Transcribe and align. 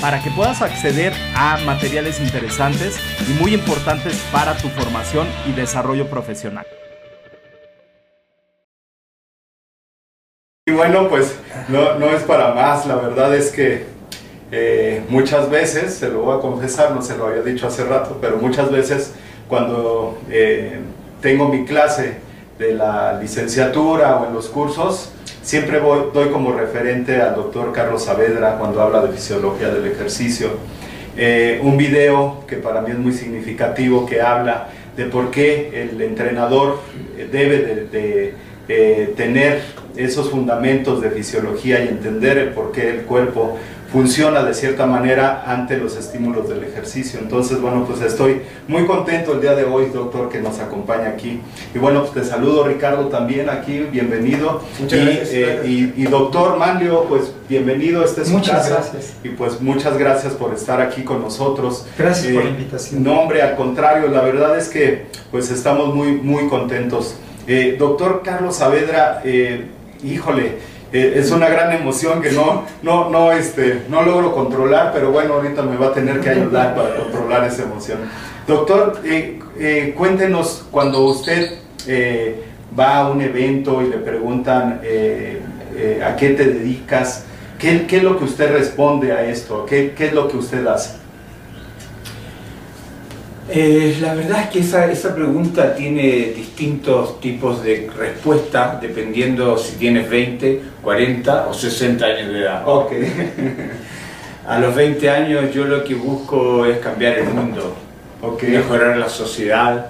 para 0.00 0.22
que 0.22 0.30
puedas 0.30 0.62
acceder 0.62 1.12
a 1.34 1.58
materiales 1.58 2.20
interesantes 2.20 2.98
y 3.28 3.32
muy 3.40 3.54
importantes 3.54 4.20
para 4.32 4.56
tu 4.56 4.68
formación 4.68 5.26
y 5.46 5.52
desarrollo 5.52 6.08
profesional. 6.08 6.66
Y 10.66 10.72
bueno, 10.72 11.08
pues 11.08 11.36
no, 11.68 12.06
es 12.10 12.22
para 12.22 12.54
más, 12.54 12.86
la 12.86 12.94
verdad 12.94 13.34
es 13.34 13.50
que 13.50 13.84
eh, 14.52 15.04
muchas 15.08 15.50
veces, 15.50 15.94
se 15.94 16.08
lo 16.08 16.20
voy 16.20 16.38
a 16.38 16.40
confesar, 16.40 16.92
no 16.92 17.02
se 17.02 17.16
lo 17.16 17.26
había 17.26 17.42
dicho 17.42 17.66
hace 17.66 17.84
rato, 17.84 18.18
pero 18.20 18.36
muchas 18.36 18.70
veces 18.70 19.12
cuando 19.48 20.18
eh, 20.30 20.78
tengo 21.20 21.48
mi 21.48 21.64
clase 21.64 22.18
de 22.58 22.74
la 22.74 23.18
licenciatura 23.20 24.16
o 24.18 24.26
en 24.26 24.34
los 24.34 24.48
cursos, 24.48 25.12
siempre 25.42 25.80
voy, 25.80 26.04
doy 26.12 26.30
como 26.30 26.52
referente 26.52 27.20
al 27.20 27.34
doctor 27.34 27.72
Carlos 27.72 28.04
Saavedra 28.04 28.56
cuando 28.58 28.80
habla 28.80 29.02
de 29.02 29.12
fisiología 29.12 29.68
del 29.68 29.86
ejercicio. 29.86 30.50
Eh, 31.16 31.60
un 31.62 31.76
video 31.76 32.44
que 32.46 32.56
para 32.56 32.80
mí 32.80 32.90
es 32.90 32.98
muy 32.98 33.12
significativo 33.12 34.06
que 34.06 34.22
habla 34.22 34.68
de 34.96 35.06
por 35.06 35.30
qué 35.30 35.82
el 35.82 36.00
entrenador 36.00 36.80
debe 37.30 37.86
de, 37.90 38.34
eh, 38.68 39.12
tener 39.16 39.60
esos 39.96 40.30
fundamentos 40.30 41.02
de 41.02 41.10
fisiología 41.10 41.84
y 41.84 41.88
entender 41.88 42.38
el 42.38 42.48
por 42.50 42.72
qué 42.72 42.88
el 42.88 43.02
cuerpo 43.02 43.58
funciona 43.92 44.42
de 44.42 44.54
cierta 44.54 44.86
manera 44.86 45.44
ante 45.46 45.76
los 45.76 45.96
estímulos 45.96 46.48
del 46.48 46.64
ejercicio. 46.64 47.20
Entonces, 47.20 47.60
bueno, 47.60 47.84
pues 47.86 48.00
estoy 48.00 48.40
muy 48.66 48.86
contento 48.86 49.34
el 49.34 49.42
día 49.42 49.54
de 49.54 49.64
hoy, 49.64 49.90
doctor, 49.92 50.30
que 50.30 50.40
nos 50.40 50.58
acompaña 50.60 51.08
aquí. 51.08 51.40
Y 51.74 51.78
bueno, 51.78 52.00
pues 52.00 52.12
te 52.14 52.24
saludo, 52.24 52.64
Ricardo, 52.66 53.08
también 53.08 53.50
aquí, 53.50 53.80
bienvenido. 53.92 54.62
Muchas 54.80 54.98
y, 54.98 55.04
gracias. 55.04 55.28
eh, 55.32 55.62
y, 55.66 56.02
y 56.02 56.04
doctor 56.04 56.56
Manlio, 56.58 57.04
pues 57.04 57.32
bienvenido, 57.50 58.02
este 58.02 58.22
es 58.22 58.28
su 58.28 58.34
Muchas 58.34 58.62
casa. 58.68 58.70
gracias. 58.70 59.12
Y 59.22 59.28
pues 59.28 59.60
muchas 59.60 59.98
gracias 59.98 60.32
por 60.32 60.54
estar 60.54 60.80
aquí 60.80 61.02
con 61.02 61.20
nosotros. 61.20 61.86
Gracias 61.98 62.32
por 62.32 62.42
Eh, 62.42 62.44
la 62.46 62.50
invitación. 62.50 63.02
No, 63.04 63.20
hombre, 63.20 63.42
al 63.42 63.56
contrario, 63.56 64.08
la 64.08 64.22
verdad 64.22 64.56
es 64.56 64.68
que 64.70 65.06
pues 65.30 65.50
estamos 65.50 65.94
muy, 65.94 66.12
muy 66.12 66.48
contentos. 66.48 67.14
Eh, 67.46 67.76
doctor 67.78 68.22
Carlos 68.24 68.56
Saavedra, 68.56 69.20
eh, 69.24 69.66
híjole, 70.02 70.71
eh, 70.92 71.14
es 71.16 71.30
una 71.30 71.48
gran 71.48 71.72
emoción 71.72 72.20
que 72.20 72.32
no, 72.32 72.64
no, 72.82 73.08
no, 73.08 73.32
este, 73.32 73.82
no 73.88 74.02
logro 74.02 74.32
controlar, 74.34 74.92
pero 74.92 75.10
bueno, 75.10 75.34
ahorita 75.34 75.62
me 75.62 75.76
va 75.76 75.88
a 75.88 75.92
tener 75.92 76.20
que 76.20 76.30
ayudar 76.30 76.74
para 76.74 76.96
controlar 76.96 77.44
esa 77.44 77.62
emoción. 77.62 77.98
Doctor, 78.46 79.00
eh, 79.04 79.40
eh, 79.58 79.94
cuéntenos 79.96 80.66
cuando 80.70 81.04
usted 81.04 81.58
va 82.78 82.98
a 82.98 83.10
un 83.10 83.20
evento 83.20 83.82
y 83.82 83.88
le 83.88 83.98
preguntan 83.98 84.80
a 86.04 86.16
qué 86.16 86.28
te 86.30 86.44
dedicas, 86.44 87.24
¿qué, 87.58 87.86
¿qué 87.86 87.96
es 87.96 88.02
lo 88.02 88.18
que 88.18 88.24
usted 88.24 88.52
responde 88.52 89.12
a 89.12 89.24
esto? 89.24 89.66
¿Qué, 89.66 89.94
qué 89.96 90.06
es 90.06 90.12
lo 90.12 90.28
que 90.28 90.36
usted 90.36 90.64
hace? 90.66 91.01
Eh, 93.54 93.98
la 94.00 94.14
verdad 94.14 94.42
es 94.44 94.48
que 94.48 94.58
esa, 94.60 94.90
esa 94.90 95.14
pregunta 95.14 95.74
tiene 95.74 96.32
distintos 96.34 97.20
tipos 97.20 97.62
de 97.62 97.90
respuesta 97.96 98.78
dependiendo 98.80 99.58
si 99.58 99.76
tienes 99.76 100.08
20, 100.08 100.60
40 100.82 101.48
o 101.48 101.52
60 101.54 102.04
años 102.04 102.32
de 102.32 102.38
edad. 102.40 102.62
Ok. 102.66 102.92
A 104.48 104.58
los 104.58 104.74
20 104.74 105.08
años 105.10 105.54
yo 105.54 105.64
lo 105.66 105.84
que 105.84 105.94
busco 105.94 106.64
es 106.66 106.78
cambiar 106.78 107.18
el 107.18 107.26
mundo, 107.28 107.74
Ok. 108.22 108.42
mejorar 108.44 108.96
la 108.96 109.08
sociedad 109.08 109.86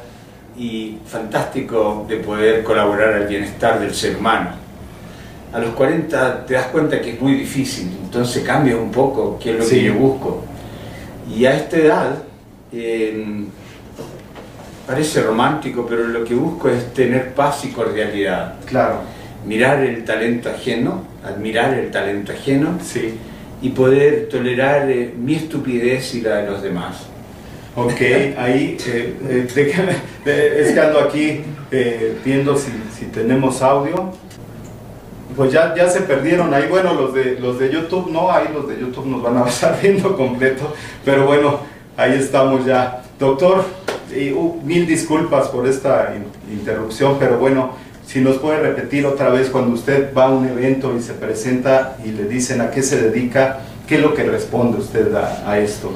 y 0.59 0.99
fantástico 1.07 2.05
de 2.09 2.17
poder 2.17 2.63
colaborar 2.63 3.15
al 3.15 3.27
bienestar 3.29 3.81
del 3.81 3.95
ser 3.95 4.17
humano. 4.17 4.51
A 5.53 5.59
los 5.59 5.71
40 5.71 6.45
te 6.47 6.55
das 6.55 6.67
cuenta 6.67 7.01
que 7.01 7.11
es 7.13 7.21
muy 7.21 7.35
difícil, 7.35 7.97
entonces 8.03 8.43
cambia 8.43 8.77
un 8.77 8.91
poco 8.91 9.39
qué 9.43 9.53
es 9.53 9.59
lo 9.59 9.65
Sí. 9.65 9.77
que 9.77 9.85
yo 9.85 9.95
busco. 9.95 10.45
Y 11.35 11.47
a 11.47 11.55
esta 11.57 11.77
edad, 11.79 12.23
eh, 12.73 13.45
parece 14.87 15.23
romántico, 15.23 15.87
pero 15.89 16.07
lo 16.09 16.25
que 16.25 16.35
busco 16.35 16.69
es 16.69 16.93
tener 16.93 17.35
paz 17.35 17.65
y 17.65 17.69
cordialidad. 17.69 18.57
Claro. 18.67 18.97
Mirar 19.47 19.81
el 19.81 20.05
talento 20.05 20.51
ajeno, 20.51 21.05
admirar 21.25 21.75
el 21.75 21.91
talento 21.91 22.33
ajeno 22.33 22.79
Sí. 22.83 23.15
y 23.61 23.71
poder 23.71 24.29
tolerar 24.29 24.91
eh, 24.91 25.13
mi 25.17 25.35
estupidez 25.37 26.15
y 26.15 26.21
la 26.21 26.37
de 26.37 26.51
los 26.51 26.63
demás. 26.63 27.07
Ok, 27.75 28.01
ahí 28.37 28.77
eh, 28.87 29.15
eh, 29.29 29.47
déjame- 29.55 29.97
es 30.27 30.73
que 30.73 30.81
ando 30.81 30.99
aquí 31.01 31.41
eh, 31.71 32.19
viendo 32.25 32.57
si, 32.57 32.71
si 32.99 33.07
tenemos 33.07 33.63
audio. 33.63 34.13
Pues 35.35 35.51
ya, 35.51 35.75
ya 35.75 35.89
se 35.89 36.03
perdieron 36.03 36.53
ahí, 36.53 36.67
bueno, 36.69 36.93
los 36.93 37.15
de, 37.15 37.39
los 37.41 37.59
de 37.59 37.73
YouTube 37.73 38.11
no, 38.13 38.31
ahí 38.31 38.49
los 38.53 38.69
de 38.69 38.79
YouTube 38.79 39.07
nos 39.07 39.23
van 39.23 39.39
a 39.39 39.47
estar 39.49 39.81
viendo 39.81 40.15
completo, 40.15 40.75
pero 41.05 41.25
bueno, 41.25 41.61
ahí 42.03 42.19
estamos 42.19 42.65
ya. 42.65 43.03
Doctor, 43.19 43.65
uh, 44.35 44.61
mil 44.65 44.87
disculpas 44.87 45.49
por 45.49 45.67
esta 45.67 46.15
in- 46.17 46.53
interrupción, 46.59 47.17
pero 47.19 47.39
bueno, 47.39 47.73
si 48.07 48.21
nos 48.21 48.37
puede 48.39 48.61
repetir 48.61 49.07
otra 49.07 49.31
vez 49.31 49.49
cuando 49.49 49.73
usted 49.75 50.13
va 50.17 50.25
a 50.27 50.31
un 50.31 50.47
evento 50.47 50.95
y 50.99 51.03
se 51.03 51.13
presenta 51.15 51.97
y 52.05 52.11
le 52.11 52.25
dicen 52.25 52.61
a 52.61 52.71
qué 52.71 52.83
se 52.83 53.01
dedica, 53.01 53.61
¿qué 53.87 53.95
es 53.97 54.01
lo 54.03 54.13
que 54.15 54.25
responde 54.25 54.79
usted 54.79 55.15
a, 55.15 55.49
a 55.51 55.59
esto? 55.59 55.93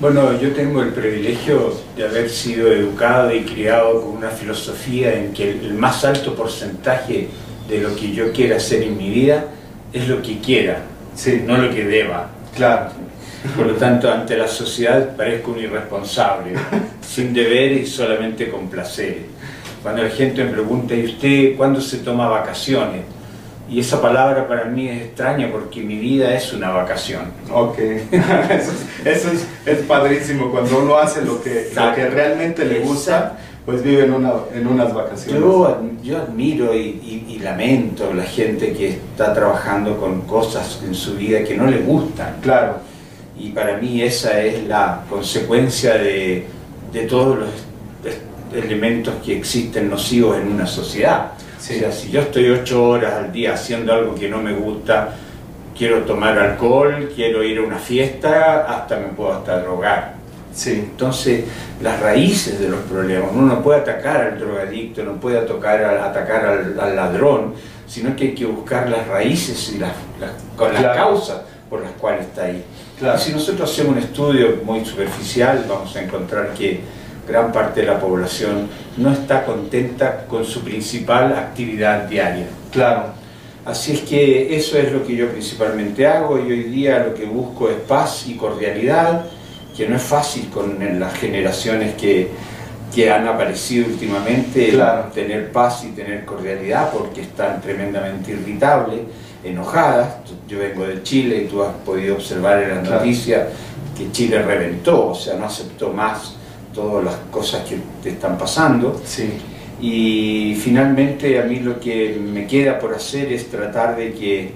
Bueno, 0.00 0.38
yo 0.40 0.52
tengo 0.52 0.82
el 0.82 0.90
privilegio 0.90 1.74
de 1.96 2.04
haber 2.04 2.28
sido 2.28 2.72
educado 2.72 3.32
y 3.34 3.42
criado 3.44 4.02
con 4.02 4.16
una 4.16 4.30
filosofía 4.30 5.14
en 5.14 5.32
que 5.32 5.50
el, 5.52 5.64
el 5.66 5.74
más 5.74 6.04
alto 6.04 6.34
porcentaje 6.34 7.28
de 7.68 7.78
lo 7.78 7.94
que 7.94 8.12
yo 8.12 8.32
quiera 8.32 8.56
hacer 8.56 8.82
en 8.82 8.96
mi 8.98 9.10
vida 9.10 9.44
es 9.92 10.08
lo 10.08 10.20
que 10.20 10.40
quiera, 10.40 10.78
Sí, 11.14 11.42
no 11.46 11.56
lo 11.58 11.70
que 11.72 11.84
deba. 11.84 12.30
claro. 12.56 12.90
Por 13.56 13.66
lo 13.66 13.74
tanto, 13.74 14.10
ante 14.10 14.36
la 14.36 14.46
sociedad 14.48 15.16
parezco 15.16 15.52
un 15.52 15.58
irresponsable, 15.58 16.54
sin 17.00 17.32
deber 17.34 17.72
y 17.72 17.86
solamente 17.86 18.48
con 18.50 18.68
placeres. 18.68 19.24
Cuando 19.82 20.02
la 20.02 20.10
gente 20.10 20.44
me 20.44 20.52
pregunta, 20.52 20.94
¿y 20.94 21.06
usted 21.06 21.56
cuándo 21.56 21.80
se 21.80 21.98
toma 21.98 22.28
vacaciones? 22.28 23.02
Y 23.68 23.80
esa 23.80 24.00
palabra 24.02 24.46
para 24.46 24.64
mí 24.66 24.88
es 24.88 25.02
extraña 25.02 25.48
porque 25.50 25.80
mi 25.80 25.96
vida 25.96 26.34
es 26.34 26.52
una 26.52 26.70
vacación. 26.70 27.22
Ok, 27.50 27.78
eso, 28.12 28.72
es, 29.04 29.06
eso 29.06 29.30
es, 29.32 29.46
es 29.66 29.78
padrísimo, 29.86 30.50
cuando 30.50 30.78
uno 30.80 30.96
hace 30.98 31.22
lo 31.24 31.42
que, 31.42 31.70
lo 31.74 31.94
que 31.94 32.06
realmente 32.10 32.64
le 32.64 32.80
gusta, 32.80 33.38
pues 33.64 33.82
vive 33.82 34.04
en, 34.04 34.12
una, 34.12 34.32
en 34.54 34.66
unas 34.66 34.92
vacaciones. 34.92 35.40
Yo, 35.40 35.80
yo 36.02 36.18
admiro 36.18 36.74
y, 36.74 36.78
y- 36.80 37.26
y 37.28 37.38
lamento 37.38 38.12
la 38.12 38.24
gente 38.24 38.72
que 38.72 38.88
está 38.90 39.32
trabajando 39.32 39.96
con 39.98 40.22
cosas 40.22 40.80
en 40.84 40.94
su 40.94 41.14
vida 41.14 41.42
que 41.44 41.56
no 41.56 41.66
le 41.66 41.78
gustan. 41.78 42.36
Claro, 42.42 42.76
Y 43.38 43.48
para 43.50 43.76
mí 43.78 44.02
esa 44.02 44.40
es 44.40 44.66
la 44.68 45.02
consecuencia 45.08 45.94
de, 45.94 46.46
de 46.92 47.02
todos 47.06 47.38
los 47.38 47.48
elementos 48.54 49.14
que 49.24 49.36
existen 49.36 49.88
nocivos 49.88 50.36
en 50.38 50.48
una 50.52 50.66
sociedad. 50.66 51.32
Sí. 51.58 51.76
O 51.76 51.78
sea, 51.80 51.92
si 51.92 52.10
yo 52.10 52.20
estoy 52.20 52.50
ocho 52.50 52.84
horas 52.84 53.14
al 53.14 53.32
día 53.32 53.54
haciendo 53.54 53.92
algo 53.92 54.14
que 54.14 54.28
no 54.28 54.38
me 54.38 54.52
gusta, 54.52 55.14
quiero 55.76 56.00
tomar 56.02 56.38
alcohol, 56.38 57.10
quiero 57.14 57.42
ir 57.42 57.58
a 57.58 57.62
una 57.62 57.78
fiesta, 57.78 58.66
hasta 58.68 58.96
me 58.98 59.06
puedo 59.08 59.32
hasta 59.32 59.60
drogar. 59.60 60.14
sí, 60.52 60.72
Entonces, 60.90 61.44
las 61.80 61.98
raíces 62.00 62.60
de 62.60 62.68
los 62.68 62.80
problemas, 62.80 63.30
uno 63.32 63.54
no 63.54 63.62
puede 63.62 63.80
atacar 63.80 64.20
al 64.20 64.38
drogadicto, 64.38 65.02
no 65.02 65.14
puede 65.14 65.38
atacar 65.38 65.82
al, 65.84 65.98
atacar 66.00 66.44
al, 66.44 66.78
al 66.78 66.94
ladrón, 66.96 67.54
sino 67.86 68.14
que 68.14 68.24
hay 68.24 68.34
que 68.34 68.44
buscar 68.44 68.88
las 68.90 69.06
raíces 69.08 69.72
y 69.74 69.78
las, 69.78 69.92
las- 70.20 70.32
con 70.56 70.72
las 70.74 70.82
Claro. 70.82 70.96
causas 70.98 71.40
por 71.72 71.80
las 71.80 71.92
cuales 71.92 72.26
está 72.26 72.44
ahí. 72.44 72.62
Claro. 72.98 73.18
Si 73.18 73.32
nosotros 73.32 73.72
hacemos 73.72 73.92
un 73.96 73.98
estudio 74.02 74.60
muy 74.62 74.84
superficial, 74.84 75.64
vamos 75.66 75.96
a 75.96 76.02
encontrar 76.02 76.52
que 76.52 76.80
gran 77.26 77.50
parte 77.50 77.80
de 77.80 77.86
la 77.86 77.98
población 77.98 78.68
no 78.98 79.10
está 79.10 79.46
contenta 79.46 80.26
con 80.26 80.44
su 80.44 80.60
principal 80.60 81.32
actividad 81.32 82.06
diaria. 82.08 82.44
claro, 82.70 83.04
Así 83.64 83.92
es 83.92 84.00
que 84.00 84.54
eso 84.54 84.76
es 84.76 84.92
lo 84.92 85.06
que 85.06 85.14
yo 85.16 85.30
principalmente 85.30 86.06
hago 86.06 86.36
y 86.38 86.50
hoy 86.50 86.64
día 86.64 86.98
lo 86.98 87.14
que 87.14 87.24
busco 87.24 87.70
es 87.70 87.76
paz 87.76 88.24
y 88.26 88.34
cordialidad, 88.34 89.24
que 89.74 89.88
no 89.88 89.96
es 89.96 90.02
fácil 90.02 90.50
con 90.50 90.76
las 91.00 91.14
generaciones 91.14 91.94
que 91.94 92.28
que 92.94 93.10
han 93.10 93.26
aparecido 93.26 93.86
últimamente, 93.86 94.68
Claro. 94.70 95.04
tener 95.14 95.50
paz 95.50 95.84
y 95.84 95.92
tener 95.92 96.26
cordialidad, 96.26 96.92
porque 96.92 97.22
están 97.22 97.62
tremendamente 97.62 98.32
irritables, 98.32 99.00
enojadas. 99.44 100.08
Yo 100.48 100.58
vengo 100.58 100.84
de 100.86 101.02
Chile 101.02 101.44
y 101.44 101.48
tú 101.48 101.62
has 101.62 101.74
podido 101.84 102.14
observar 102.16 102.62
en 102.62 102.68
las 102.70 102.78
Claro. 102.80 103.00
noticias 103.00 103.48
que 103.96 104.10
Chile 104.12 104.42
reventó, 104.42 105.08
o 105.08 105.14
sea, 105.14 105.34
no 105.34 105.46
aceptó 105.46 105.92
más 105.92 106.36
todas 106.74 107.04
las 107.04 107.14
cosas 107.30 107.66
que 107.68 107.76
te 108.02 108.10
están 108.10 108.38
pasando. 108.38 109.00
Sí, 109.04 109.30
Y 109.84 110.54
finalmente 110.62 111.40
a 111.40 111.44
mí 111.44 111.56
lo 111.58 111.80
que 111.80 112.16
me 112.22 112.46
queda 112.46 112.78
por 112.78 112.94
hacer 112.94 113.32
es 113.32 113.50
tratar 113.50 113.96
de 113.96 114.12
que 114.12 114.52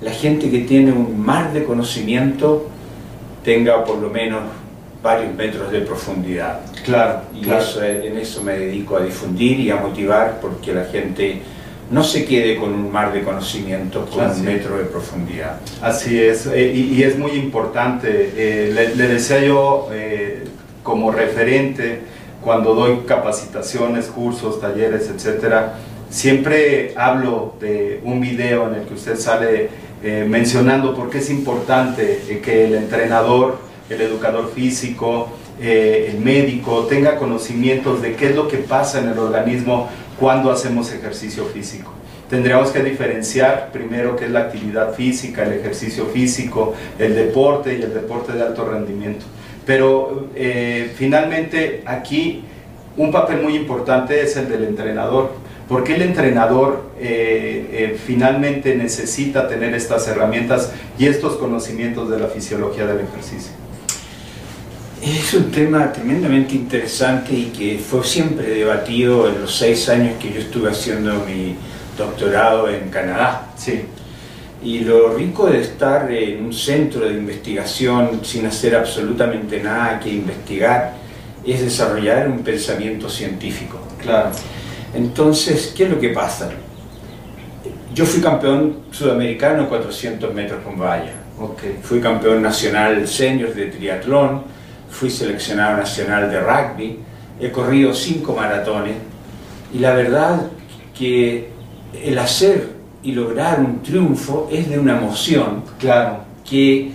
la 0.00 0.12
gente 0.12 0.48
que 0.48 0.60
tiene 0.60 0.92
un 0.92 1.18
mar 1.20 1.52
de 1.52 1.64
conocimiento 1.64 2.68
tenga 3.44 3.84
por 3.84 3.98
lo 3.98 4.08
menos 4.10 4.42
varios 5.02 5.34
metros 5.34 5.72
de 5.72 5.80
profundidad. 5.80 6.60
claro. 6.84 7.22
Y 7.34 7.40
claro. 7.42 7.62
eso, 7.62 7.82
en 7.82 8.16
eso 8.16 8.42
me 8.44 8.52
dedico 8.56 8.96
a 8.96 9.00
difundir 9.02 9.58
y 9.58 9.70
a 9.70 9.76
motivar 9.76 10.38
porque 10.40 10.72
la 10.72 10.84
gente 10.84 11.40
no 11.90 12.04
se 12.04 12.24
quede 12.24 12.56
con 12.56 12.72
un 12.72 12.90
mar 12.92 13.12
de 13.12 13.22
conocimiento, 13.22 14.06
con 14.06 14.24
Así 14.24 14.40
un 14.40 14.46
metro 14.46 14.78
de 14.78 14.84
profundidad. 14.84 15.60
Así 15.82 16.20
es, 16.22 16.46
eh, 16.46 16.72
y, 16.74 16.94
y 16.94 17.02
es 17.02 17.18
muy 17.18 17.32
importante. 17.32 18.32
eh, 18.36 18.70
le, 18.72 18.94
le 18.94 19.08
decía 19.08 19.40
yo 19.40 19.88
eh, 19.92 20.44
como 20.84 21.10
referente 21.10 22.00
cuando 22.42 22.74
doy 22.74 23.00
capacitaciones, 23.06 24.06
cursos, 24.06 24.60
talleres, 24.60 25.10
etcétera, 25.14 25.74
siempre 26.08 26.94
hablo 26.96 27.54
de 27.60 28.00
un 28.04 28.20
video 28.20 28.68
en 28.68 28.76
el 28.76 28.86
que 28.86 28.94
usted 28.94 29.16
sale 29.18 29.68
mencionando 30.26 30.94
por 30.94 31.10
qué 31.10 31.18
es 31.18 31.28
importante 31.28 32.40
que 32.42 32.64
el 32.64 32.74
entrenador, 32.74 33.58
el 33.90 34.00
educador 34.00 34.50
físico, 34.54 35.28
el 35.60 36.18
médico 36.20 36.86
tenga 36.88 37.16
conocimientos 37.18 38.00
de 38.00 38.14
qué 38.14 38.30
es 38.30 38.34
lo 38.34 38.48
que 38.48 38.56
pasa 38.56 39.00
en 39.00 39.10
el 39.10 39.18
organismo 39.18 39.90
cuando 40.20 40.52
hacemos 40.52 40.92
ejercicio 40.92 41.46
físico. 41.46 41.90
Tendríamos 42.28 42.70
que 42.70 42.82
diferenciar 42.84 43.70
primero 43.72 44.14
qué 44.14 44.26
es 44.26 44.30
la 44.30 44.40
actividad 44.40 44.94
física, 44.94 45.42
el 45.42 45.54
ejercicio 45.54 46.04
físico, 46.06 46.74
el 46.98 47.16
deporte 47.16 47.76
y 47.76 47.82
el 47.82 47.92
deporte 47.92 48.32
de 48.32 48.42
alto 48.42 48.64
rendimiento. 48.66 49.24
Pero 49.66 50.28
eh, 50.36 50.92
finalmente 50.94 51.82
aquí 51.86 52.44
un 52.96 53.10
papel 53.10 53.42
muy 53.42 53.56
importante 53.56 54.20
es 54.20 54.36
el 54.36 54.48
del 54.48 54.64
entrenador. 54.64 55.50
porque 55.68 55.94
el 55.94 56.02
entrenador 56.02 56.90
eh, 56.98 57.68
eh, 57.70 57.96
finalmente 58.04 58.74
necesita 58.74 59.46
tener 59.46 59.72
estas 59.72 60.08
herramientas 60.08 60.72
y 60.98 61.06
estos 61.06 61.36
conocimientos 61.36 62.10
de 62.10 62.18
la 62.18 62.26
fisiología 62.26 62.86
del 62.86 63.06
ejercicio? 63.06 63.59
Es 65.02 65.32
un 65.32 65.50
tema 65.50 65.90
tremendamente 65.92 66.54
interesante 66.54 67.32
y 67.32 67.46
que 67.46 67.78
fue 67.78 68.04
siempre 68.04 68.50
debatido 68.50 69.28
en 69.28 69.40
los 69.40 69.56
seis 69.56 69.88
años 69.88 70.16
que 70.20 70.30
yo 70.30 70.40
estuve 70.40 70.70
haciendo 70.70 71.24
mi 71.24 71.56
doctorado 71.96 72.68
en 72.68 72.90
Canadá. 72.90 73.48
Sí, 73.56 73.80
Y 74.62 74.80
lo 74.80 75.14
rico 75.16 75.46
de 75.46 75.60
estar 75.62 76.10
en 76.12 76.44
un 76.44 76.52
centro 76.52 77.06
de 77.06 77.14
investigación 77.14 78.20
sin 78.22 78.44
hacer 78.44 78.76
absolutamente 78.76 79.62
nada 79.62 79.98
que 80.00 80.10
investigar 80.10 80.92
es 81.46 81.62
desarrollar 81.62 82.28
un 82.28 82.40
pensamiento 82.40 83.08
científico. 83.08 83.80
claro. 84.02 84.30
Entonces, 84.92 85.72
¿qué 85.74 85.84
es 85.84 85.90
lo 85.90 86.00
que 86.00 86.08
pasa? 86.10 86.50
Yo 87.94 88.04
fui 88.04 88.20
campeón 88.20 88.80
sudamericano 88.90 89.68
400 89.68 90.34
metros 90.34 90.62
con 90.64 90.78
valla. 90.78 91.14
Ok, 91.38 91.62
Fui 91.82 92.00
campeón 92.00 92.42
nacional 92.42 93.06
senior 93.06 93.54
de 93.54 93.66
triatlón, 93.66 94.42
fui 94.90 95.10
seleccionado 95.10 95.76
nacional 95.76 96.30
de 96.30 96.40
rugby, 96.40 96.98
he 97.40 97.50
corrido 97.50 97.94
cinco 97.94 98.34
maratones 98.34 98.96
y 99.72 99.78
la 99.78 99.94
verdad 99.94 100.42
que 100.96 101.48
el 101.94 102.18
hacer 102.18 102.80
y 103.02 103.12
lograr 103.12 103.60
un 103.60 103.82
triunfo 103.82 104.48
es 104.52 104.68
de 104.68 104.78
una 104.78 104.98
emoción 104.98 105.62
claro, 105.78 106.18
que 106.48 106.92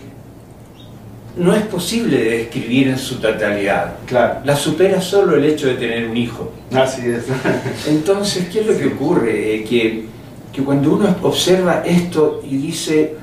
no 1.37 1.53
es 1.53 1.63
posible 1.63 2.17
de 2.17 2.37
describir 2.37 2.89
en 2.89 2.97
su 2.97 3.15
totalidad. 3.15 3.95
claro. 4.05 4.39
La 4.45 4.55
supera 4.55 5.01
solo 5.01 5.35
el 5.35 5.43
hecho 5.45 5.67
de 5.67 5.73
tener 5.75 6.07
un 6.07 6.15
hijo. 6.15 6.51
Así 6.73 7.01
es. 7.09 7.25
Entonces, 7.87 8.47
¿qué 8.49 8.61
es 8.61 8.67
lo 8.67 8.77
que 8.77 8.87
ocurre? 8.87 9.55
Eh, 9.55 9.63
que, 9.63 10.05
que 10.53 10.61
cuando 10.61 10.93
uno 10.93 11.13
observa 11.23 11.83
esto 11.85 12.41
y 12.49 12.55
dice, 12.55 13.15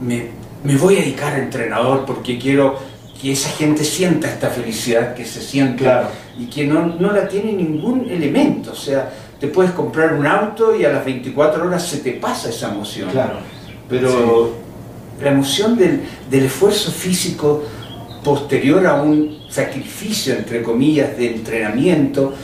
me, 0.00 0.26
me 0.62 0.76
voy 0.76 0.98
a 0.98 1.00
dedicar 1.00 1.32
a 1.32 1.38
entrenador 1.38 2.04
porque 2.04 2.38
quiero 2.38 2.78
que 3.22 3.32
esa 3.32 3.50
gente 3.50 3.84
sienta 3.84 4.28
esta 4.28 4.48
felicidad 4.50 5.14
que 5.14 5.24
se 5.24 5.40
siente 5.40 5.84
Claro. 5.84 6.08
y 6.36 6.46
que 6.46 6.66
no, 6.66 6.86
no 6.98 7.12
la 7.12 7.28
tiene 7.28 7.52
ningún 7.52 8.10
elemento. 8.10 8.72
O 8.72 8.76
sea, 8.76 9.12
te 9.38 9.46
puedes 9.46 9.70
comprar 9.72 10.14
un 10.14 10.26
auto 10.26 10.74
y 10.74 10.84
a 10.84 10.90
las 10.92 11.04
24 11.04 11.64
horas 11.64 11.86
se 11.86 11.98
te 11.98 12.12
pasa 12.12 12.50
esa 12.50 12.70
emoción. 12.72 13.10
Claro. 13.10 13.38
Pero 13.88 14.52
la 15.22 15.30
emoción 15.30 15.76
del, 15.76 16.00
del 16.28 16.44
esfuerzo 16.46 16.90
físico 16.90 17.62
posterior 18.24 18.84
a 18.86 19.00
un 19.02 19.38
sacrificio, 19.48 20.34
entre 20.34 20.62
comillas, 20.62 21.16
de 21.16 21.34
entrenamiento, 21.34 22.34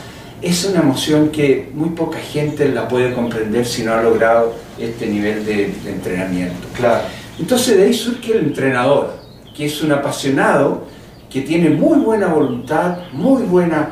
es 0.41 0.65
una 0.65 0.81
emoción 0.81 1.31
que 1.31 1.71
muy 1.75 1.91
poca 1.91 2.19
gente 2.19 2.69
la 2.69 2.87
puede 2.87 3.13
comprender 3.15 3.67
si 3.67 3.83
no 3.83 3.93
ha 3.95 4.03
logrado 4.03 4.55
este 4.79 5.07
nivel 5.07 5.45
de, 5.45 5.73
de 5.83 5.91
entrenamiento. 5.91 6.69
Claro, 6.77 7.03
Entonces 7.41 7.77
de 7.77 7.85
ahí 7.85 7.95
surge 7.95 8.33
el 8.33 8.39
entrenador, 8.47 9.19
que 9.59 9.67
es 9.67 9.83
un 9.83 9.91
apasionado, 9.91 10.85
que 11.29 11.41
tiene 11.41 11.69
muy 11.69 11.99
buena 11.99 12.29
voluntad, 12.29 12.99
muy 13.13 13.43
buena 13.43 13.91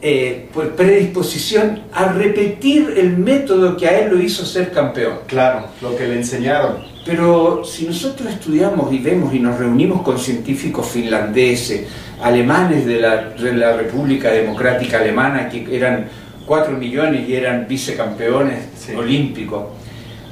eh, 0.00 0.48
pues, 0.52 0.68
predisposición 0.68 1.82
a 1.92 2.06
repetir 2.12 2.94
el 2.96 3.18
método 3.18 3.76
que 3.76 3.86
a 3.86 4.00
él 4.00 4.10
lo 4.10 4.18
hizo 4.20 4.46
ser 4.46 4.72
campeón. 4.72 5.18
claro, 5.26 5.66
lo 5.82 5.94
que 5.94 6.08
le 6.08 6.16
enseñaron. 6.16 6.78
Pero 7.04 7.62
si 7.64 7.84
nosotros 7.84 8.30
estudiamos 8.32 8.90
y 8.92 8.98
vemos 8.98 9.34
y 9.34 9.40
nos 9.40 9.58
reunimos 9.58 10.00
con 10.00 10.18
científicos 10.18 10.88
finlandeses, 10.88 11.86
alemanes 12.22 12.86
de 12.86 12.98
la, 12.98 13.16
de 13.28 13.52
la 13.52 13.76
República 13.76 14.30
Democrática 14.30 15.00
Alemana, 15.00 15.50
que 15.50 15.66
eran 15.76 16.06
4 16.46 16.78
millones 16.78 17.28
y 17.28 17.34
eran 17.34 17.66
vicecampeones 17.68 18.58
Sí. 18.76 18.94
olímpicos, 18.94 19.64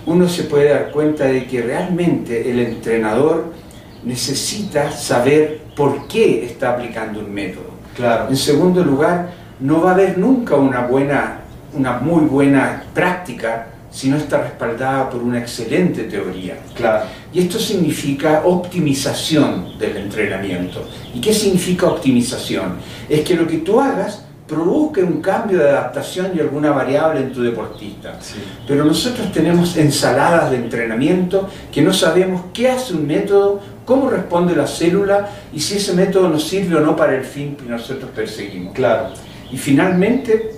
uno 0.06 0.28
se 0.28 0.44
puede 0.44 0.70
dar 0.70 0.90
cuenta 0.90 1.25
de 1.26 1.44
que 1.44 1.60
realmente 1.60 2.50
el 2.50 2.58
entrenador 2.58 3.59
necesita 4.05 4.91
saber 4.93 5.62
por 5.76 6.06
qué 6.08 6.44
está 6.44 6.70
aplicando 6.73 7.20
un 7.20 7.32
método. 7.32 7.70
Claro, 7.97 8.29
En 8.29 8.37
segundo 8.37 8.82
lugar, 8.82 9.31
no 9.61 9.82
va 9.82 9.91
a 9.91 9.94
haber 9.94 10.19
nunca 10.19 10.56
una 10.56 10.87
buena, 10.87 11.41
una 11.75 11.99
muy 11.99 12.25
buena 12.25 12.85
práctica 12.94 13.67
si 13.91 14.08
no 14.08 14.17
está 14.17 14.41
respaldada 14.43 15.10
por 15.10 15.20
una 15.22 15.39
excelente 15.39 16.05
teoría. 16.05 16.58
claro, 16.74 17.06
Y 17.32 17.41
esto 17.41 17.58
significa 17.58 18.43
optimización 18.44 19.79
del 19.79 19.96
entrenamiento. 19.96 20.89
¿Y 21.13 21.20
qué 21.20 21.34
significa 21.34 21.89
optimización? 21.89 22.77
Es 23.08 23.22
que 23.22 23.34
lo 23.34 23.46
que 23.46 23.58
tú 23.58 23.81
hagas 23.81 24.24
provoque 24.46 25.03
un 25.03 25.20
cambio 25.22 25.58
de 25.58 25.70
adaptación 25.70 26.32
y 26.34 26.41
alguna 26.41 26.72
variable 26.72 27.20
en 27.20 27.32
tu 27.32 27.41
deportista. 27.41 28.19
sí, 28.20 28.34
Pero 28.67 28.84
nosotros 28.84 29.31
tenemos 29.31 29.77
ensaladas 29.77 30.51
de 30.51 30.56
entrenamiento 30.56 31.48
que 31.72 31.81
no 31.82 31.93
sabemos 31.93 32.46
qué 32.53 32.69
hace 32.69 32.94
un 32.94 33.06
método, 33.06 33.60
cómo 33.91 34.09
responde 34.09 34.55
la 34.55 34.69
célula 34.69 35.29
y 35.53 35.59
si 35.59 35.79
ese 35.79 35.94
método 35.94 36.29
nos 36.29 36.47
sirve 36.47 36.77
o 36.77 36.81
no 36.81 36.94
para 36.94 37.17
el 37.17 37.25
fin 37.25 37.56
que 37.56 37.65
nosotros 37.65 38.09
perseguimos. 38.15 38.73
claro. 38.73 39.09
Y 39.51 39.56
finalmente, 39.56 40.53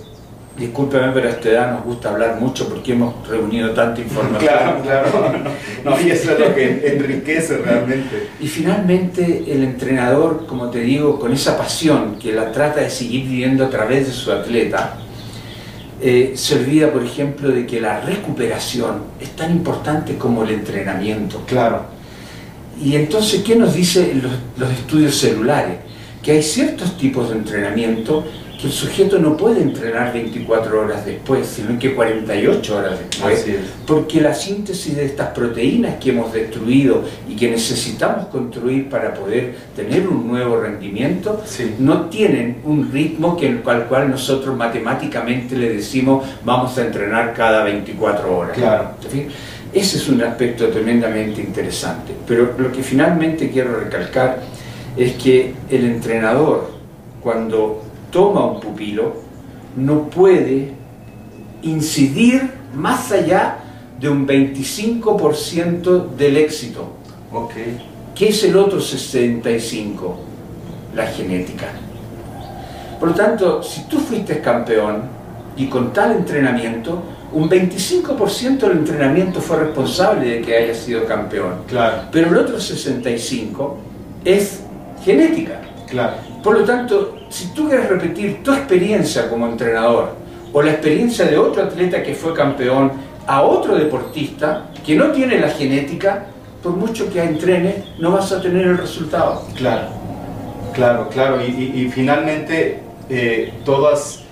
discúlpeme, 0.55 1.11
pero 1.15 1.29
a 1.29 1.31
esta 1.31 1.49
edad 1.49 1.71
nos 1.71 1.83
gusta 1.83 2.11
hablar 2.11 2.39
mucho 2.39 2.69
porque 2.69 2.91
hemos 2.91 3.27
reunido 3.27 3.71
tanta 3.71 4.01
información. 4.01 4.39
Claro, 4.39 4.83
claro. 4.83 5.09
No, 5.83 5.99
y 5.99 6.11
eso 6.11 6.33
es 6.33 6.39
lo 6.39 6.53
que 6.53 6.93
enriquece 6.93 7.57
realmente. 7.57 8.29
Y 8.39 8.47
finalmente 8.47 9.45
el 9.47 9.63
entrenador, 9.63 10.45
como 10.45 10.69
te 10.69 10.81
digo, 10.81 11.19
con 11.19 11.33
esa 11.33 11.57
pasión 11.57 12.19
que 12.19 12.33
la 12.33 12.51
trata 12.51 12.81
de 12.81 12.91
seguir 12.91 13.23
viviendo 13.23 13.65
a 13.65 13.69
través 13.71 14.05
de 14.05 14.13
su 14.13 14.31
atleta, 14.31 14.97
eh, 15.99 16.33
se 16.35 16.53
olvida, 16.53 16.91
por 16.91 17.03
ejemplo, 17.03 17.49
de 17.49 17.65
que 17.65 17.81
la 17.81 17.99
recuperación 17.99 19.05
es 19.19 19.31
tan 19.31 19.51
importante 19.51 20.19
como 20.19 20.43
el 20.43 20.51
entrenamiento. 20.51 21.41
Claro, 21.47 21.93
Y 22.81 22.95
entonces, 22.95 23.43
¿qué 23.43 23.55
nos 23.55 23.73
dicen 23.73 24.21
los, 24.21 24.31
los 24.57 24.77
estudios 24.77 25.15
celulares? 25.15 25.77
Que 26.21 26.31
hay 26.31 26.43
ciertos 26.43 26.97
tipos 26.97 27.29
de 27.29 27.35
entrenamiento 27.35 28.23
que 28.63 28.67
el 28.67 28.73
sujeto 28.73 29.19
no 29.19 29.35
puede 29.35 29.61
entrenar 29.61 30.13
24 30.13 30.79
horas 30.79 31.05
después, 31.05 31.45
sino 31.47 31.77
que 31.77 31.93
48 31.93 32.77
horas 32.77 32.97
después, 32.97 33.45
porque 33.85 34.21
la 34.21 34.33
síntesis 34.33 34.95
de 34.95 35.05
estas 35.05 35.31
proteínas 35.31 35.95
que 35.99 36.11
hemos 36.11 36.31
destruido 36.31 37.03
y 37.27 37.35
que 37.35 37.49
necesitamos 37.49 38.27
construir 38.27 38.87
para 38.87 39.13
poder 39.13 39.55
tener 39.75 40.07
un 40.07 40.29
nuevo 40.29 40.61
rendimiento, 40.61 41.41
Sí, 41.45 41.75
no 41.77 42.05
tienen 42.05 42.61
un 42.63 42.89
ritmo 42.89 43.35
que, 43.35 43.49
al 43.49 43.85
cual 43.85 44.09
nosotros 44.09 44.55
matemáticamente 44.55 45.57
le 45.57 45.69
decimos 45.73 46.25
vamos 46.45 46.77
a 46.77 46.85
entrenar 46.85 47.33
cada 47.33 47.65
24 47.65 48.37
horas. 48.37 48.57
Ese 49.73 49.97
es 49.97 50.07
un 50.07 50.21
aspecto 50.21 50.69
tremendamente 50.69 51.41
interesante. 51.41 52.13
Pero 52.27 52.53
lo 52.57 52.71
que 52.71 52.83
finalmente 52.83 53.49
quiero 53.49 53.79
recalcar 53.79 54.41
es 54.95 55.13
que 55.13 55.55
el 55.69 55.85
entrenador, 55.85 56.71
cuando 57.21 57.81
toma 58.11 58.45
un 58.45 58.59
pupilo 58.59 59.15
no 59.75 60.09
puede 60.09 60.73
incidir 61.63 62.51
más 62.75 63.11
allá 63.11 63.57
de 63.99 64.09
un 64.09 64.27
25% 64.27 66.15
del 66.15 66.37
éxito. 66.37 66.87
Okay. 67.31 67.79
¿Qué 68.13 68.29
es 68.29 68.43
el 68.43 68.55
otro 68.55 68.79
65%? 68.79 70.13
La 70.95 71.07
genética. 71.07 71.65
Por 72.99 73.09
lo 73.09 73.15
tanto, 73.15 73.63
si 73.63 73.85
tú 73.85 73.97
fuiste 73.97 74.39
campeón 74.39 75.01
y 75.57 75.65
con 75.65 75.91
tal 75.91 76.11
entrenamiento, 76.11 77.01
un 77.33 77.49
25% 77.49 78.59
del 78.59 78.71
entrenamiento 78.71 79.41
fue 79.41 79.57
responsable 79.57 80.29
de 80.29 80.41
que 80.41 80.55
hayas 80.55 80.77
sido 80.77 81.05
campeón. 81.05 81.63
Claro. 81.67 82.03
Pero 82.11 82.29
el 82.29 82.37
otro 82.37 82.57
65% 82.57 83.73
es 84.23 84.61
genética. 85.03 85.61
Claro. 85.89 86.13
Por 86.43 86.59
lo 86.59 86.65
tanto, 86.65 87.17
si 87.29 87.47
tú 87.53 87.67
quieres 87.67 87.89
repetir 87.89 88.43
tu 88.43 88.51
experiencia 88.51 89.29
como 89.29 89.47
entrenador 89.47 90.11
o 90.51 90.61
la 90.61 90.71
experiencia 90.71 91.25
de 91.25 91.37
otro 91.37 91.63
atleta 91.63 92.03
que 92.03 92.13
fue 92.13 92.33
campeón 92.33 92.91
a 93.25 93.41
otro 93.41 93.75
deportista 93.75 94.65
que 94.85 94.95
no 94.95 95.11
tiene 95.11 95.39
la 95.39 95.49
genética, 95.49 96.25
por 96.61 96.73
mucho 96.73 97.11
que 97.11 97.21
entrene, 97.21 97.83
no 97.99 98.11
vas 98.11 98.31
a 98.31 98.41
tener 98.41 98.67
el 98.67 98.77
resultado. 98.77 99.45
Claro, 99.55 99.87
claro, 100.73 101.09
claro. 101.09 101.45
Y, 101.45 101.89
finalmente, 101.93 102.79
eh, 103.09 103.53
todas 103.65 104.22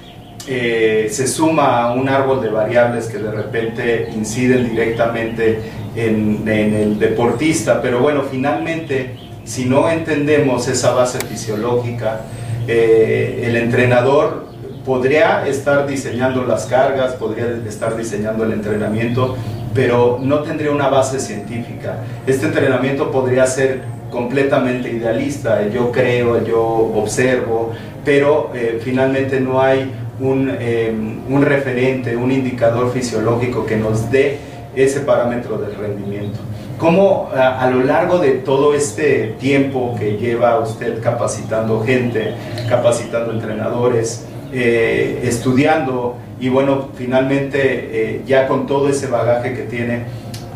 eh, 0.47 1.07
se 1.11 1.27
suma 1.27 1.83
a 1.83 1.93
un 1.93 2.09
árbol 2.09 2.41
de 2.41 2.49
variables 2.49 3.07
que 3.07 3.17
de 3.17 3.31
repente 3.31 4.09
inciden 4.15 4.69
directamente 4.69 5.59
en, 5.95 6.47
el 6.47 6.99
deportista. 6.99 7.81
Pero 7.81 7.99
bueno, 7.99 8.23
finalmente, 8.29 9.15
si 9.43 9.65
no 9.65 9.89
entendemos 9.89 10.67
esa 10.67 10.93
base 10.93 11.19
fisiológica, 11.25 12.21
eh, 12.67 13.43
el 13.45 13.55
entrenador 13.55 14.47
podría 14.85 15.47
estar 15.47 15.87
diseñando 15.87 16.43
las 16.43 16.65
cargas, 16.65 17.13
podría 17.13 17.45
estar 17.67 17.95
diseñando 17.95 18.43
el 18.43 18.53
entrenamiento, 18.53 19.35
pero 19.73 20.19
no 20.21 20.39
tendría 20.39 20.71
una 20.71 20.89
base 20.89 21.19
científica. 21.19 21.97
Este 22.25 22.47
entrenamiento 22.47 23.11
podría 23.11 23.45
ser 23.45 23.81
completamente 24.09 24.91
idealista, 24.91 25.67
yo 25.69 25.91
creo, 25.91 26.43
yo 26.43 26.61
observo, 26.61 27.71
pero 28.03 28.51
eh, 28.53 28.79
finalmente 28.83 29.39
no 29.39 29.61
hay 29.61 29.91
un, 30.21 30.49
em, 30.59 31.19
un, 31.29 31.41
referente, 31.41 32.15
un 32.15 32.31
indicador 32.31 32.91
fisiológico 32.91 33.65
que 33.65 33.77
nos 33.77 34.11
dé 34.11 34.37
ese 34.75 35.01
parámetro 35.01 35.57
del 35.57 35.75
rendimiento. 35.75 36.39
¿Cómo 36.77 37.29
a, 37.35 37.61
a, 37.61 37.69
lo 37.69 37.83
largo 37.83 38.19
de 38.19 38.31
todo 38.31 38.73
este 38.73 39.35
tiempo 39.39 39.95
que 39.99 40.17
lleva 40.17 40.59
usted 40.59 41.01
capacitando 41.01 41.83
gente, 41.83 42.33
capacitando 42.69 43.31
entrenadores, 43.33 44.25
eh, 44.53 45.21
estudiando 45.23 46.17
y 46.41 46.49
bueno, 46.49 46.89
finalmente 46.95 48.15
eh, 48.15 48.21
ya 48.25 48.49
con 48.49 48.65
todo 48.67 48.89
ese 48.89 49.07
bagaje 49.07 49.53
que 49.53 49.61
tiene, 49.61 50.03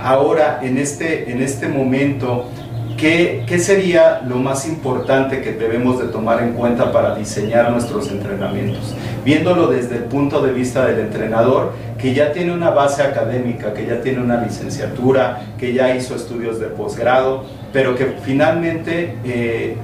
ahora 0.01 0.59
en 0.63 0.77
este, 0.77 1.31
en 1.31 1.41
este 1.41 1.69
momento, 1.69 2.49
¿qué, 2.97 3.45
¿qué, 3.47 3.59
sería 3.59 4.21
lo 4.27 4.37
más 4.37 4.67
importante 4.67 5.41
que 5.41 5.53
debemos 5.53 5.99
de 5.99 6.07
tomar 6.07 6.41
en 6.41 6.53
cuenta 6.53 6.91
para 6.91 7.15
diseñar 7.15 7.71
nuestros 7.71 8.11
entrenamientos? 8.11 8.95
Viéndolo 9.25 9.67
desde 9.67 9.97
el 9.97 10.03
punto 10.03 10.41
de 10.41 10.53
vista 10.53 10.85
del 10.85 10.99
entrenador, 10.99 11.73
que 11.97 12.13
ya 12.13 12.31
tiene 12.31 12.53
una 12.53 12.69
base 12.69 13.01
académica, 13.01 13.73
que 13.73 13.85
ya 13.85 13.99
tiene 13.99 14.21
una 14.21 14.39
licenciatura, 14.39 15.41
que 15.57 15.73
ya 15.73 15.95
hizo 15.95 16.15
estudios 16.15 16.59
de 16.59 16.67
posgrado, 16.67 17.43
pero 17.73 17.95
que 17.95 18.05
finalmente 18.23 19.17
eh, 19.25 19.77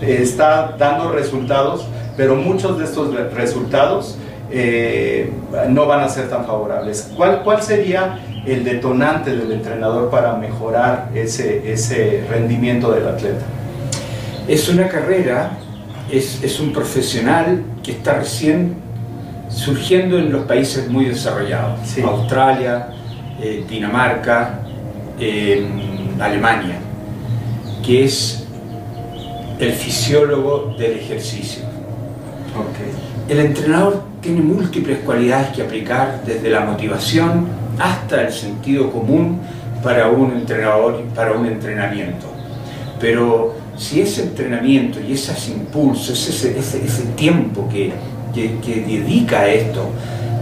está 0.00 0.74
dando 0.78 1.12
resultados 1.12 1.86
pero 2.16 2.36
muchos 2.36 2.78
de 2.78 2.84
estos 2.84 3.14
resultados 3.32 4.16
eh, 4.50 5.32
no 5.68 5.86
van 5.86 6.00
a 6.00 6.08
ser 6.08 6.28
tan 6.28 6.46
favorables. 6.46 7.10
¿Cuál, 7.16 7.42
¿Cuál 7.42 7.62
sería 7.62 8.20
el 8.46 8.62
detonante 8.62 9.34
del 9.34 9.50
entrenador 9.50 10.10
para 10.10 10.34
mejorar 10.36 11.08
ese, 11.14 11.72
ese 11.72 12.24
rendimiento 12.30 12.92
del 12.92 13.08
atleta? 13.08 13.44
Es 14.46 14.68
una 14.68 14.88
carrera, 14.88 15.58
es, 16.10 16.42
es 16.42 16.60
un 16.60 16.72
profesional 16.72 17.62
que 17.82 17.92
está 17.92 18.14
recién 18.14 18.74
surgiendo 19.48 20.18
en 20.18 20.32
los 20.32 20.44
países 20.44 20.88
muy 20.88 21.06
desarrollados, 21.06 21.80
Australia, 22.04 22.88
eh, 23.40 23.64
Dinamarca, 23.68 24.60
Alemania, 26.20 26.78
que 27.84 28.04
es 28.04 28.44
el 29.58 29.72
fisiólogo 29.72 30.74
del 30.78 30.92
ejercicio. 30.98 31.62
El 33.28 33.38
entrenador 33.40 34.02
tiene 34.20 34.40
múltiples 34.40 34.98
cualidades 34.98 35.48
que 35.48 35.62
aplicar, 35.62 36.22
desde 36.26 36.50
la 36.50 36.60
motivación 36.60 37.46
hasta 37.78 38.22
el 38.22 38.32
sentido 38.32 38.90
común 38.90 39.40
para 39.82 40.08
un 40.08 40.32
entrenador, 40.32 41.02
para 41.14 41.32
un 41.32 41.46
entrenamiento. 41.46 42.26
Pero 43.00 43.54
si 43.76 44.00
ese 44.00 44.22
entrenamiento 44.22 45.00
y 45.00 45.12
esos 45.12 45.48
impulsos, 45.48 46.28
ese, 46.28 46.58
ese, 46.58 47.02
tiempo 47.16 47.68
que, 47.68 47.92
que, 48.32 48.84
dedica 48.86 49.40
a 49.40 49.48
esto, 49.48 49.88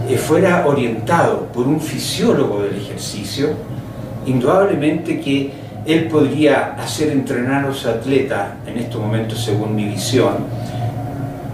eh, 0.09 0.17
fuera 0.17 0.65
orientado 0.67 1.47
por 1.47 1.67
un 1.67 1.79
fisiólogo 1.79 2.61
del 2.61 2.75
ejercicio, 2.75 3.49
indudablemente 4.25 5.19
que 5.19 5.51
él 5.85 6.07
podría 6.07 6.75
hacer 6.75 7.09
entrenar 7.09 7.65
a 7.65 7.67
los 7.67 7.85
atletas, 7.85 8.51
en 8.65 8.77
estos 8.77 9.01
momentos 9.01 9.43
según 9.43 9.75
mi 9.75 9.85
visión, 9.85 10.37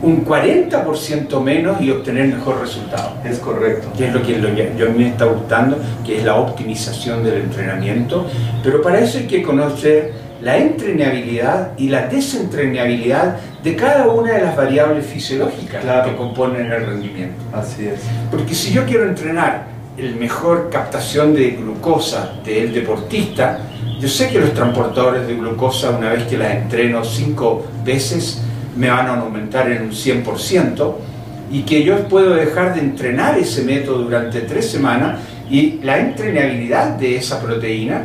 un 0.02 0.26
40% 0.26 1.42
menos 1.42 1.82
y 1.82 1.92
obtener 1.92 2.28
mejor 2.28 2.62
resultado. 2.62 3.14
Es 3.26 3.40
correcto. 3.40 3.90
Que 3.98 4.08
es 4.08 4.14
lo 4.14 4.24
que 4.24 4.74
yo, 4.78 4.92
me 4.92 5.10
está 5.10 5.26
gustando, 5.26 5.78
que 6.06 6.20
es 6.20 6.24
la 6.24 6.36
optimización 6.36 7.24
del 7.24 7.42
entrenamiento. 7.42 8.26
Pero 8.64 8.82
para 8.82 9.00
eso 9.00 9.18
hay 9.18 9.28
que 9.28 9.42
conocer 9.42 10.14
la 10.42 10.58
entrenabilidad 10.58 11.74
y 11.78 11.90
la 11.90 12.08
desentrenabilidad 12.08 13.38
de 13.64 13.76
cada 13.76 14.08
una 14.08 14.34
de 14.34 14.42
las 14.42 14.56
variables 14.56 15.06
fisiológicas 15.06 15.84
que 16.06 16.16
componen 16.16 16.72
el 16.72 16.86
rendimiento. 16.86 17.44
Así 17.54 17.88
es. 17.88 18.00
Porque 18.32 18.56
si 18.56 18.72
yo 18.72 18.86
quiero 18.86 19.04
entrenar 19.04 19.68
el 19.98 20.16
mejor 20.16 20.70
captación 20.72 21.34
de 21.34 21.52
glucosa 21.52 22.36
del 22.46 22.74
deportista, 22.74 23.60
yo 24.00 24.08
sé 24.08 24.30
que 24.30 24.40
los 24.40 24.54
transportadores 24.54 25.28
de 25.28 25.36
glucosa, 25.36 25.90
una 25.90 26.12
vez 26.12 26.24
que 26.24 26.38
las 26.38 26.54
entreno 26.54 27.04
cinco 27.04 27.66
veces, 27.84 28.42
me 28.78 28.90
van 28.90 29.08
a 29.08 29.20
aumentar 29.20 29.70
en 29.70 29.84
un 29.84 29.92
100% 29.92 30.94
y 31.52 31.64
que 31.64 31.84
yo 31.84 32.08
puedo 32.08 32.34
dejar 32.34 32.76
de 32.76 32.82
entrenar 32.82 33.38
ese 33.38 33.64
método 33.64 34.04
durante 34.04 34.42
tres 34.42 34.72
semanas 34.72 35.20
y 35.50 35.80
la 35.84 36.00
entrenabilidad 36.00 36.92
de 36.92 37.18
esa 37.18 37.42
proteína, 37.42 38.04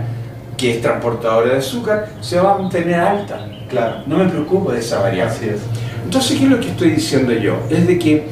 que 0.56 0.76
es 0.76 0.82
transportadora 0.82 1.52
de 1.52 1.58
azúcar, 1.58 2.08
se 2.20 2.38
va 2.38 2.54
a 2.54 2.58
mantener 2.58 3.00
alta. 3.00 3.46
Claro. 3.68 4.02
No 4.06 4.18
me 4.18 4.26
preocupo 4.26 4.72
de 4.72 4.80
esa 4.80 5.00
variable. 5.00 5.32
Así 5.32 5.46
es. 5.46 5.60
Entonces, 6.04 6.38
¿qué 6.38 6.44
es 6.44 6.50
lo 6.50 6.60
que 6.60 6.68
estoy 6.68 6.90
diciendo 6.90 7.32
yo? 7.32 7.56
Es 7.70 7.86
de 7.86 7.98
que 7.98 8.24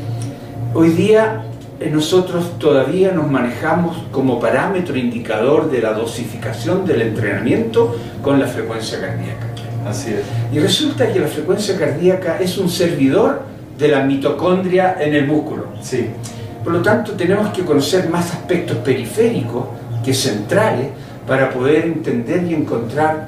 hoy 0.74 0.90
día 0.90 1.42
eh, 1.80 1.90
nosotros 1.90 2.58
todavía 2.58 3.12
nos 3.12 3.30
manejamos 3.30 3.96
como 4.12 4.38
parámetro 4.38 4.96
indicador 4.96 5.70
de 5.70 5.80
la 5.80 5.92
dosificación 5.92 6.86
del 6.86 7.02
entrenamiento 7.02 7.96
con 8.22 8.38
la 8.38 8.46
frecuencia 8.46 9.00
cardíaca. 9.00 9.46
Así 9.88 10.10
es. 10.12 10.22
Y 10.52 10.60
resulta 10.60 11.12
que 11.12 11.18
la 11.18 11.26
frecuencia 11.26 11.76
cardíaca 11.76 12.38
es 12.40 12.56
un 12.58 12.68
servidor 12.68 13.42
de 13.76 13.88
la 13.88 14.04
mitocondria 14.04 14.96
en 15.00 15.14
el 15.14 15.26
músculo. 15.26 15.66
Sí. 15.80 16.08
Por 16.62 16.74
lo 16.74 16.82
tanto, 16.82 17.12
tenemos 17.12 17.52
que 17.52 17.64
conocer 17.64 18.08
más 18.08 18.30
aspectos 18.30 18.76
periféricos 18.78 19.64
que 20.04 20.14
centrales 20.14 20.88
para 21.32 21.48
poder 21.48 21.86
entender 21.86 22.44
y 22.44 22.52
encontrar 22.52 23.26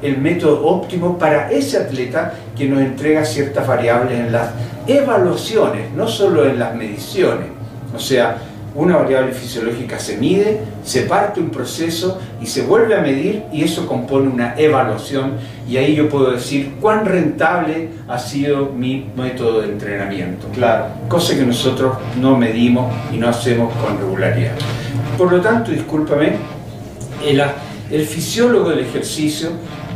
el 0.00 0.16
método 0.16 0.64
óptimo 0.64 1.18
para 1.18 1.52
ese 1.52 1.76
atleta 1.76 2.32
que 2.56 2.66
nos 2.66 2.80
entrega 2.80 3.26
ciertas 3.26 3.66
variables 3.66 4.18
en 4.20 4.32
las 4.32 4.52
evaluaciones, 4.86 5.92
no 5.94 6.08
solo 6.08 6.46
en 6.46 6.58
las 6.58 6.74
mediciones. 6.74 7.48
O 7.94 7.98
sea, 7.98 8.38
una 8.74 8.96
variable 8.96 9.32
fisiológica 9.32 9.98
se 9.98 10.16
mide, 10.16 10.62
se 10.82 11.02
parte 11.02 11.40
un 11.40 11.50
proceso 11.50 12.18
y 12.40 12.46
se 12.46 12.62
vuelve 12.62 12.94
a 12.94 13.02
medir 13.02 13.42
y 13.52 13.64
eso 13.64 13.86
compone 13.86 14.30
una 14.30 14.54
evaluación 14.56 15.32
y 15.68 15.76
ahí 15.76 15.94
yo 15.94 16.08
puedo 16.08 16.30
decir 16.30 16.76
cuán 16.80 17.04
rentable 17.04 17.90
ha 18.08 18.18
sido 18.18 18.72
mi 18.72 19.10
método 19.14 19.60
de 19.60 19.68
entrenamiento. 19.68 20.46
Claro. 20.54 20.86
Cosa 21.06 21.36
que 21.36 21.44
nosotros 21.44 21.98
no 22.18 22.34
medimos 22.34 22.90
y 23.12 23.18
no 23.18 23.28
hacemos 23.28 23.74
con 23.74 23.98
regularidad. 23.98 24.54
Por 25.18 25.30
lo 25.30 25.42
tanto, 25.42 25.70
discúlpame, 25.70 26.61
el, 27.24 28.06
fisiólogo 28.06 28.70
del 28.70 28.80
ejercicio 28.80 29.50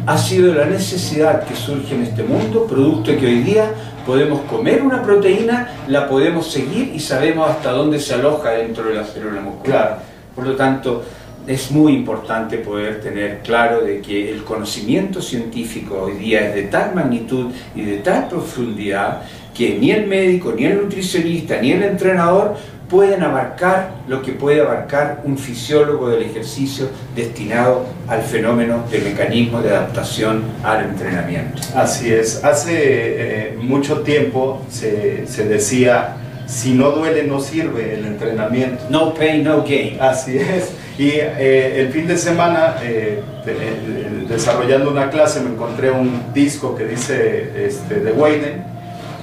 ha 0.06 0.16
sido 0.16 0.54
la 0.54 0.66
necesidad 0.66 1.44
que 1.44 1.56
surge 1.56 1.94
en 1.94 2.02
este 2.02 2.22
mundo, 2.22 2.66
producto 2.66 3.16
que 3.16 3.26
hoy 3.26 3.40
día 3.42 3.72
podemos 4.06 4.42
comer 4.42 4.82
una 4.82 5.02
proteína, 5.02 5.68
la 5.88 6.08
podemos 6.08 6.50
seguir 6.50 6.92
y 6.94 7.00
sabemos 7.00 7.50
hasta 7.50 7.72
dónde 7.72 7.98
se 7.98 8.14
aloja 8.14 8.50
dentro 8.50 8.84
de 8.84 8.94
la 8.94 9.04
célula 9.04 9.40
muscular. 9.40 10.00
Por 10.34 10.46
lo 10.46 10.54
tanto, 10.54 11.02
es 11.46 11.70
muy 11.70 11.94
importante 11.94 12.58
poder 12.58 13.00
tener 13.00 13.40
claro 13.40 13.80
de 13.80 14.00
que 14.00 14.32
el 14.32 14.44
conocimiento 14.44 15.20
científico 15.20 16.02
hoy 16.02 16.14
día 16.14 16.48
es 16.48 16.54
de 16.54 16.62
tal 16.64 16.94
magnitud 16.94 17.52
y 17.74 17.82
de 17.82 17.98
tal 17.98 18.28
profundidad 18.28 19.22
que 19.56 19.78
ni 19.78 19.90
el 19.90 20.06
médico, 20.06 20.52
ni 20.56 20.64
el 20.64 20.82
nutricionista, 20.82 21.60
ni 21.60 21.72
el 21.72 21.82
entrenador 21.82 22.56
pueden 22.88 23.22
abarcar 23.22 23.90
lo 24.06 24.22
que 24.22 24.32
puede 24.32 24.60
abarcar 24.60 25.22
un 25.24 25.36
fisiólogo 25.36 26.08
del 26.08 26.22
ejercicio 26.22 26.88
destinado 27.14 27.84
al 28.06 28.22
fenómeno 28.22 28.84
de 28.90 29.00
mecanismo 29.00 29.60
de 29.60 29.70
adaptación 29.70 30.44
al 30.62 30.84
entrenamiento. 30.84 31.60
Así 31.74 32.12
es, 32.12 32.44
hace 32.44 32.74
eh, 32.74 33.58
mucho 33.60 34.02
tiempo 34.02 34.62
se, 34.70 35.26
se, 35.26 35.46
decía, 35.46 36.16
si 36.46 36.74
no 36.74 36.90
duele 36.92 37.24
no 37.24 37.40
sirve 37.40 37.94
el 37.94 38.04
entrenamiento. 38.04 38.84
No 38.88 39.14
pain, 39.14 39.42
no 39.42 39.62
gain. 39.62 40.00
Así 40.00 40.38
es, 40.38 40.70
y 40.98 41.10
eh, 41.10 41.80
el 41.80 41.88
fin 41.88 42.06
de 42.06 42.16
semana, 42.16 42.76
eh, 42.82 43.20
desarrollando 44.28 44.90
una 44.90 45.10
clase, 45.10 45.40
me 45.40 45.50
encontré 45.50 45.90
un 45.90 46.32
disco 46.32 46.74
que 46.76 46.84
dice 46.84 47.66
este, 47.66 48.00
de 48.00 48.12
Wayne 48.12 48.75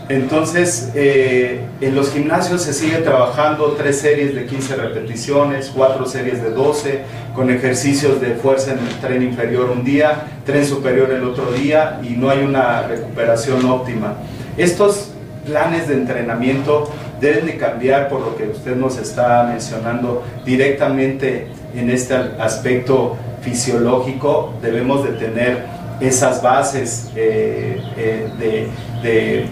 entonces, 0.10 0.92
eh, 0.96 1.62
en 1.80 1.96
los 1.96 2.12
gimnasios 2.12 2.62
se 2.62 2.74
sigue 2.74 2.98
trabajando 2.98 3.76
tres 3.78 4.00
series 4.00 4.36
de 4.36 4.46
15 4.46 4.76
repeticiones, 4.76 5.72
cuatro 5.74 6.06
series 6.06 6.44
de 6.44 6.50
12, 6.50 7.00
con 7.34 7.50
ejercicios 7.50 8.20
de 8.20 8.36
fuerza 8.36 8.74
en 8.74 8.80
el 8.80 9.00
tren 9.00 9.24
inferior 9.24 9.70
un 9.70 9.84
día, 9.84 10.28
tren 10.46 10.66
superior 10.66 11.12
el 11.12 11.24
otro 11.24 11.52
día 11.52 12.02
y 12.04 12.12
no 12.12 12.30
hay 12.30 12.44
una 12.44 12.84
recuperación 12.84 13.66
óptima. 13.66 14.16
Estos 14.58 15.12
planes 15.46 15.88
de 15.88 15.96
entrenamiento 15.96 16.90
deben 17.22 17.46
de 17.46 17.58
cambiar 17.58 18.10
por 18.10 18.20
lo 18.22 18.36
que 18.36 18.50
usted 18.50 18.76
nos 18.76 18.98
está 18.98 19.44
mencionando 19.44 20.24
directamente 20.46 21.48
en 21.76 21.90
este 21.90 22.16
aspecto 22.40 23.16
fisiológico. 23.42 24.54
Debemos 24.62 25.06
de 25.06 25.14
tener 25.14 25.66
esas 26.02 26.42
bases 26.42 27.12
eh, 27.16 27.82
eh, 27.96 28.28
de 28.38 28.70
de 29.04 29.46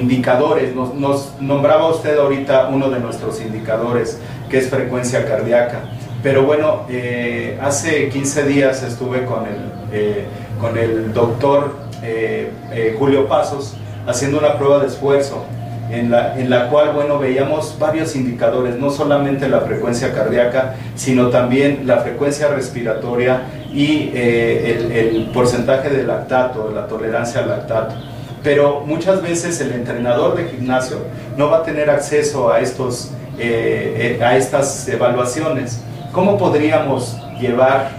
indicadores. 0.00 0.74
Nos, 0.74 1.40
nombraba 1.40 1.88
usted 1.88 2.18
ahorita 2.18 2.68
uno 2.68 2.90
de 2.90 3.00
nuestros 3.00 3.40
indicadores, 3.40 4.18
que 4.48 4.58
es 4.58 4.68
frecuencia 4.68 5.26
cardíaca. 5.26 5.80
Pero 6.22 6.44
bueno, 6.44 6.84
eh, 6.88 7.58
hace 7.62 8.08
15 8.08 8.44
días 8.44 8.82
estuve 8.82 9.24
con 9.24 9.46
el, 9.46 9.72
eh, 9.92 10.24
con 10.60 10.76
el 10.76 11.12
doctor 11.12 11.76
eh, 12.02 12.50
Julio 12.98 13.28
Pasos 13.28 13.76
haciendo 14.06 14.38
una 14.38 14.56
prueba 14.58 14.80
de 14.80 14.88
esfuerzo. 14.88 15.44
En 15.90 16.10
la, 16.10 16.38
en 16.38 16.50
la, 16.50 16.68
cual, 16.68 16.92
bueno, 16.92 17.18
veíamos 17.18 17.74
varios 17.78 18.14
indicadores, 18.14 18.76
no 18.76 18.90
solamente 18.90 19.48
la 19.48 19.62
frecuencia 19.62 20.12
cardíaca, 20.12 20.74
sino 20.94 21.30
también 21.30 21.86
la 21.86 22.00
frecuencia 22.00 22.48
respiratoria 22.48 23.44
y 23.72 24.10
el, 24.14 24.92
el 24.92 25.30
porcentaje 25.32 25.88
de 25.88 26.04
lactato, 26.04 26.70
la 26.74 26.86
tolerancia 26.86 27.40
al 27.40 27.48
lactato 27.48 27.94
pero 28.42 28.82
muchas 28.86 29.22
veces 29.22 29.60
el 29.60 29.72
entrenador 29.72 30.36
de 30.36 30.48
gimnasio 30.48 30.98
no 31.36 31.50
va 31.50 31.58
a 31.58 31.62
tener 31.62 31.90
acceso 31.90 32.52
a, 32.52 32.60
estos, 32.60 33.10
eh, 33.38 34.18
eh, 34.18 34.24
a 34.24 34.36
estas 34.36 34.88
evaluaciones. 34.88 35.80
¿Cómo 36.12 36.38
podríamos 36.38 37.16
llevar 37.40 37.90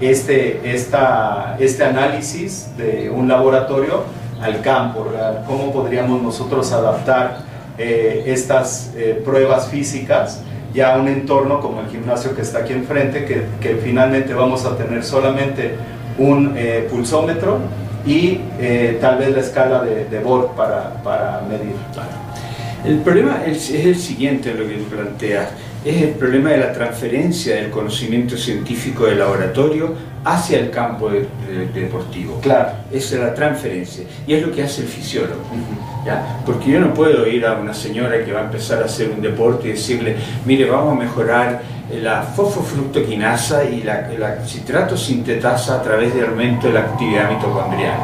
este, 0.00 0.74
esta, 0.74 1.56
este 1.58 1.84
análisis 1.84 2.68
de 2.76 3.10
un 3.10 3.28
laboratorio 3.28 4.04
al 4.42 4.60
campo 4.60 5.06
¿Cómo 5.46 5.72
podríamos 5.72 6.20
nosotros 6.20 6.70
adaptar 6.70 7.38
eh, 7.78 8.24
estas 8.26 8.92
pruebas 9.24 9.68
físicas 9.68 10.42
ya 10.74 10.94
a 10.94 10.98
un 10.98 11.08
entorno 11.08 11.60
como 11.60 11.80
el 11.80 11.88
gimnasio 11.88 12.34
que 12.34 12.42
está 12.42 12.58
aquí 12.58 12.74
enfrente, 12.74 13.24
que, 13.24 13.46
que 13.62 13.76
finalmente 13.76 14.34
vamos 14.34 14.66
a 14.66 14.76
tener 14.76 15.02
solamente 15.04 15.74
un 16.18 16.54
pulsómetro 16.90 17.60
y 18.06 18.40
eh, 18.60 18.98
tal 19.00 19.18
vez 19.18 19.30
la 19.30 19.40
escala 19.40 19.82
de, 19.82 20.04
de 20.04 20.18
Borg 20.20 20.54
para, 20.54 21.02
para 21.02 21.42
medir. 21.48 21.74
El 22.84 22.98
problema 22.98 23.42
es, 23.44 23.68
el 23.70 23.96
siguiente, 23.96 24.54
lo 24.54 24.66
que 24.68 24.76
planteas, 24.76 25.48
es 25.86 26.02
el 26.02 26.10
problema 26.10 26.50
de 26.50 26.58
la 26.58 26.72
transferencia 26.72 27.54
del 27.54 27.70
conocimiento 27.70 28.36
científico 28.36 29.06
del 29.06 29.20
laboratorio 29.20 29.94
hacia 30.24 30.58
el 30.58 30.70
campo 30.70 31.08
deportivo. 31.72 32.40
Claro. 32.40 32.70
Esa 32.90 33.14
es 33.14 33.20
la 33.20 33.32
transferencia. 33.32 34.04
Y 34.26 34.34
es 34.34 34.44
lo 34.44 34.52
que 34.52 34.64
hace 34.64 34.82
el 34.82 34.88
fisiólogo. 34.88 35.42
¿ya? 36.04 36.40
Porque 36.44 36.72
yo 36.72 36.80
no 36.80 36.92
puedo 36.92 37.24
ir 37.28 37.46
a 37.46 37.54
una 37.54 37.72
señora 37.72 38.24
que 38.24 38.32
va 38.32 38.40
a 38.40 38.44
empezar 38.44 38.82
a 38.82 38.86
hacer 38.86 39.10
un 39.10 39.22
deporte 39.22 39.68
y 39.68 39.72
decirle, 39.72 40.16
mire, 40.44 40.68
vamos 40.68 40.96
a 40.96 41.00
mejorar 41.00 41.62
la 42.02 42.22
fosfofructoquinasa 42.22 43.64
y 43.64 43.82
la, 43.82 44.44
citrato 44.44 44.96
sintetasa 44.96 45.76
a 45.76 45.82
través 45.82 46.12
del 46.12 46.26
aumento 46.26 46.66
de 46.66 46.72
la 46.72 46.80
actividad 46.80 47.30
mitocondrial. 47.30 47.98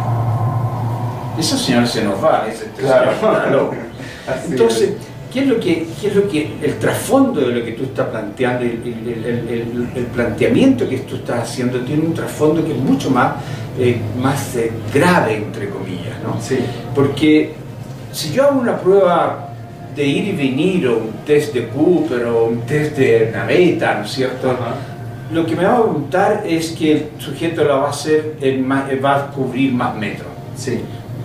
Esa 1.36 1.58
señora 1.58 1.86
se 1.86 2.04
nos 2.04 2.22
va, 2.22 2.46
ese 2.48 2.66
claro. 2.78 3.72
Entonces, 4.48 4.92
¿qué 5.32 5.40
es, 5.40 5.46
lo 5.46 5.58
que, 5.58 5.86
¿qué 6.00 6.08
es 6.08 6.14
lo 6.14 6.28
que 6.28 6.52
el 6.62 6.78
trasfondo 6.78 7.40
de 7.40 7.54
lo 7.54 7.64
que 7.64 7.72
tú 7.72 7.84
estás 7.84 8.08
planteando, 8.08 8.64
el, 8.64 9.90
el, 9.94 10.06
planteamiento 10.06 10.88
que 10.88 10.98
tú 10.98 11.16
estás 11.16 11.50
haciendo 11.50 11.80
tiene 11.80 12.04
un 12.04 12.14
trasfondo 12.14 12.64
que 12.64 12.72
es 12.72 12.78
mucho 12.78 13.10
más, 13.10 13.34
eh, 13.78 13.98
más 14.20 14.56
eh, 14.56 14.70
grave, 14.92 15.36
entre 15.36 15.70
comillas, 15.70 16.20
¿no? 16.22 16.40
Sí. 16.40 16.58
Porque 16.94 17.54
si 18.12 18.32
yo 18.32 18.44
hago 18.44 18.60
una 18.60 18.78
prueba 18.78 19.48
de 19.96 20.06
ir 20.06 20.28
y 20.28 20.32
venir, 20.32 20.86
o 20.88 20.98
un 20.98 21.12
test 21.24 21.54
de 21.54 21.68
Cooper, 21.68 22.24
o 22.26 22.44
un 22.46 22.60
test 22.62 22.96
de 22.96 23.30
naveta, 23.32 23.94
¿no 23.94 24.04
es 24.04 24.10
cierto? 24.10 24.56
Lo 25.32 25.46
que 25.46 25.56
me 25.56 25.64
va 25.64 25.78
a 25.78 25.82
preguntar 25.82 26.44
es 26.46 26.72
que 26.72 26.92
el 26.92 27.06
sujeto 27.18 27.64
lo 27.64 27.80
va 27.80 27.86
a 27.86 27.90
hacer, 27.90 28.36
va 29.02 29.16
a 29.16 29.26
cubrir 29.30 29.72
más 29.72 29.96
metros. 29.96 30.28
Sí. 30.56 30.80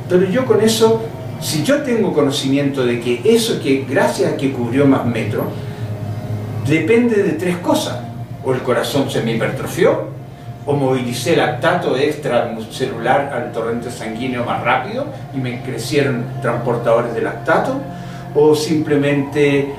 Pero 0.07 0.29
yo 0.29 0.45
con 0.45 0.61
eso, 0.61 1.01
si 1.41 1.63
yo 1.63 1.83
tengo 1.83 2.13
conocimiento 2.13 2.85
de 2.85 2.99
que 2.99 3.21
eso 3.23 3.59
que 3.61 3.85
gracias 3.89 4.33
a 4.33 4.37
que 4.37 4.51
cubrió 4.51 4.85
más 4.85 5.05
metros, 5.05 5.45
depende 6.67 7.23
de 7.23 7.33
tres 7.33 7.57
cosas. 7.57 7.99
O 8.43 8.53
el 8.53 8.61
corazón 8.61 9.09
se 9.09 9.21
me 9.21 9.33
hipertrofió, 9.33 10.07
o 10.65 10.73
movilicé 10.73 11.35
lactato 11.35 11.95
extracelular 11.95 13.31
al 13.33 13.51
torrente 13.51 13.89
sanguíneo 13.89 14.43
más 14.43 14.63
rápido 14.63 15.07
y 15.33 15.37
me 15.37 15.61
crecieron 15.61 16.25
transportadores 16.41 17.13
de 17.13 17.21
lactato, 17.21 17.79
o 18.35 18.55
simplemente 18.55 19.69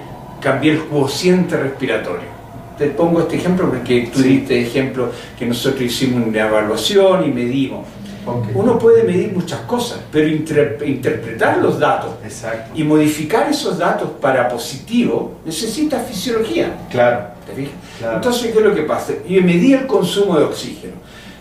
cambié 0.41 0.73
el 0.73 0.85
cociente 0.87 1.57
respiratorio. 1.57 2.39
Te 2.79 2.87
pongo 2.87 3.21
este 3.21 3.37
ejemplo 3.37 3.69
porque 3.69 4.09
tú 4.13 4.23
diste 4.23 4.61
ejemplo 4.61 5.11
que 5.39 5.45
nosotros 5.47 5.83
hicimos 5.83 6.27
una 6.27 6.47
evaluación 6.47 7.25
y 7.25 7.33
medimos. 7.33 7.87
Uno 8.55 8.79
puede 8.79 9.03
medir 9.05 9.33
muchas 9.33 9.61
cosas, 9.61 10.01
pero 10.11 10.29
interpretar 10.29 11.59
los 11.59 11.79
datos 11.79 12.11
y 12.75 12.85
modificar 12.85 13.49
esos 13.49 13.79
datos 13.79 14.11
para 14.21 14.49
positivo 14.49 15.37
necesita 15.45 16.01
fisiología. 16.01 16.77
Claro. 16.91 17.29
Entonces, 18.15 18.53
¿qué 18.53 18.59
es 18.59 18.65
lo 18.65 18.75
que 18.75 18.83
pasa? 18.83 19.15
Y 19.27 19.41
medí 19.41 19.73
el 19.73 19.87
consumo 19.87 20.39
de 20.39 20.45
oxígeno. 20.45 20.95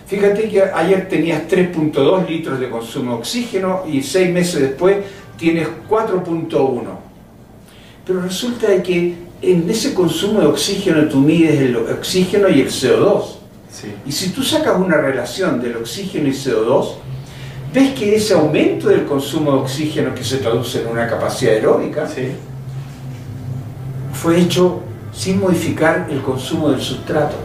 Fíjate 0.07 0.47
que 0.47 0.61
ayer 0.61 1.09
tenías 1.09 1.43
3.2 1.49 2.27
litros 2.29 2.59
de 2.59 2.69
consumo 2.69 3.11
de 3.11 3.17
oxígeno 3.17 3.83
y 3.85 4.01
seis 4.01 4.31
meses 4.31 4.61
después 4.61 4.97
tienes 5.37 5.67
4.1. 5.89 6.81
Pero 8.05 8.21
resulta 8.21 8.81
que 8.81 9.15
en 9.41 9.69
ese 9.69 9.93
consumo 9.93 10.39
de 10.39 10.47
oxígeno 10.47 11.09
tú 11.09 11.17
mides 11.17 11.59
el 11.59 11.75
oxígeno 11.75 12.47
y 12.47 12.61
el 12.61 12.69
CO2. 12.69 13.23
Y 14.05 14.11
si 14.11 14.29
tú 14.29 14.43
sacas 14.43 14.79
una 14.79 14.97
relación 14.97 15.61
del 15.61 15.77
oxígeno 15.77 16.27
y 16.27 16.31
CO2, 16.31 16.95
ves 17.73 17.93
que 17.93 18.15
ese 18.15 18.33
aumento 18.33 18.87
del 18.87 19.05
consumo 19.05 19.51
de 19.51 19.57
oxígeno 19.59 20.15
que 20.15 20.23
se 20.23 20.37
traduce 20.37 20.81
en 20.81 20.87
una 20.87 21.07
capacidad 21.07 21.53
aeróbica 21.53 22.07
fue 24.13 24.39
hecho 24.39 24.81
sin 25.13 25.39
modificar 25.39 26.07
el 26.09 26.21
consumo 26.21 26.69
del 26.69 26.81
sustrato. 26.81 27.35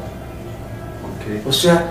O 1.47 1.53
sea, 1.53 1.91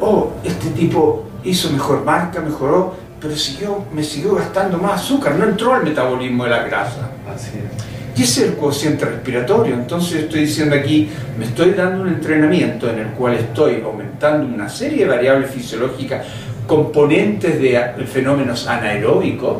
oh, 0.00 0.32
este 0.44 0.70
tipo 0.70 1.24
hizo 1.44 1.70
mejor 1.70 2.04
marca, 2.04 2.40
mejoró, 2.40 2.94
pero 3.20 3.36
siguió, 3.36 3.84
me 3.92 4.02
siguió 4.02 4.34
gastando 4.34 4.78
más 4.78 5.00
azúcar, 5.00 5.36
no 5.36 5.44
entró 5.44 5.74
al 5.74 5.84
metabolismo 5.84 6.44
de 6.44 6.50
la 6.50 6.64
grasa. 6.64 7.10
Así 7.32 7.50
Y 7.58 7.91
ese 8.20 8.42
es 8.42 8.50
el 8.50 8.56
cociente 8.56 9.04
respiratorio. 9.04 9.74
Entonces 9.74 10.24
estoy 10.24 10.40
diciendo 10.40 10.76
aquí, 10.76 11.08
me 11.38 11.46
estoy 11.46 11.70
dando 11.70 12.02
un 12.02 12.08
entrenamiento 12.08 12.90
en 12.90 12.98
el 12.98 13.06
cual 13.08 13.34
estoy 13.34 13.82
aumentando 13.84 14.46
una 14.46 14.68
serie 14.68 15.04
de 15.04 15.10
variables 15.10 15.50
fisiológicas, 15.50 16.26
componentes 16.66 17.60
de 17.60 18.06
fenómenos 18.06 18.66
anaeróbicos, 18.66 19.58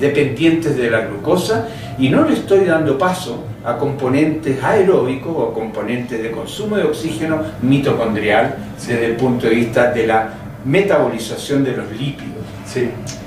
dependientes 0.00 0.76
de 0.76 0.90
la 0.90 1.06
glucosa, 1.06 1.68
y 1.98 2.08
no 2.08 2.24
le 2.24 2.34
estoy 2.34 2.64
dando 2.64 2.98
paso 2.98 3.44
a 3.64 3.76
componentes 3.78 4.62
aeróbicos 4.62 5.32
o 5.36 5.52
componentes 5.52 6.22
de 6.22 6.30
consumo 6.30 6.76
de 6.76 6.84
oxígeno 6.84 7.40
mitocondrial 7.62 8.56
desde 8.78 9.06
el 9.06 9.16
punto 9.16 9.46
de 9.46 9.54
vista 9.54 9.92
de 9.92 10.06
la 10.06 10.34
metabolización 10.64 11.62
de 11.62 11.76
los 11.76 11.90
lípidos. 11.92 12.34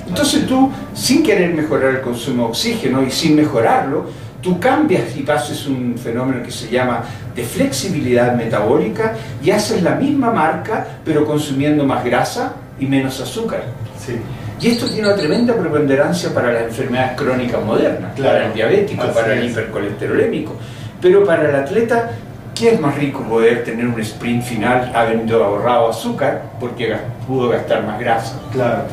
Entonces 0.07 0.45
tú, 0.45 0.69
sin 0.93 1.23
querer 1.23 1.53
mejorar 1.53 1.95
el 1.95 2.01
consumo 2.01 2.43
de 2.43 2.49
oxígeno 2.49 3.03
y 3.03 3.11
sin 3.11 3.35
mejorarlo, 3.35 4.05
tú 4.47 4.57
cambias 4.61 5.13
y 5.17 5.23
pases 5.23 5.67
un 5.67 5.97
fenómeno 5.97 6.41
que 6.41 6.51
se 6.51 6.69
llama 6.69 7.03
de 7.35 7.43
flexibilidad 7.43 8.33
metabólica 8.33 9.13
y 9.43 9.51
haces 9.51 9.83
la 9.83 9.95
misma 9.95 10.31
marca 10.31 10.87
pero 11.03 11.25
consumiendo 11.25 11.83
más 11.83 12.05
grasa 12.05 12.53
y 12.79 12.85
menos 12.85 13.19
azúcar. 13.19 13.63
Y 14.61 14.67
esto 14.69 14.87
tiene 14.87 15.09
una 15.09 15.17
tremenda 15.17 15.53
preponderancia 15.53 16.33
para 16.33 16.53
las 16.53 16.63
enfermedades 16.63 17.17
crónicas 17.17 17.61
modernas, 17.61 18.17
para 18.17 18.45
el 18.45 18.53
diabético, 18.53 19.05
para 19.11 19.33
el 19.33 19.49
hipercolesterolémico. 19.49 20.55
Pero 21.01 21.25
para 21.25 21.49
el 21.49 21.55
atleta, 21.55 22.11
¿qué 22.55 22.75
es 22.75 22.79
más 22.79 22.95
rico 22.95 23.23
poder 23.23 23.65
tener 23.65 23.85
un 23.85 23.99
sprint 23.99 24.43
final 24.43 24.93
habiendo 24.95 25.43
ahorrado 25.43 25.89
azúcar 25.89 26.53
porque 26.57 26.95
pudo 27.27 27.49
gastar 27.49 27.85
más 27.85 27.99
grasa? 27.99 28.39
Claro. 28.53 28.83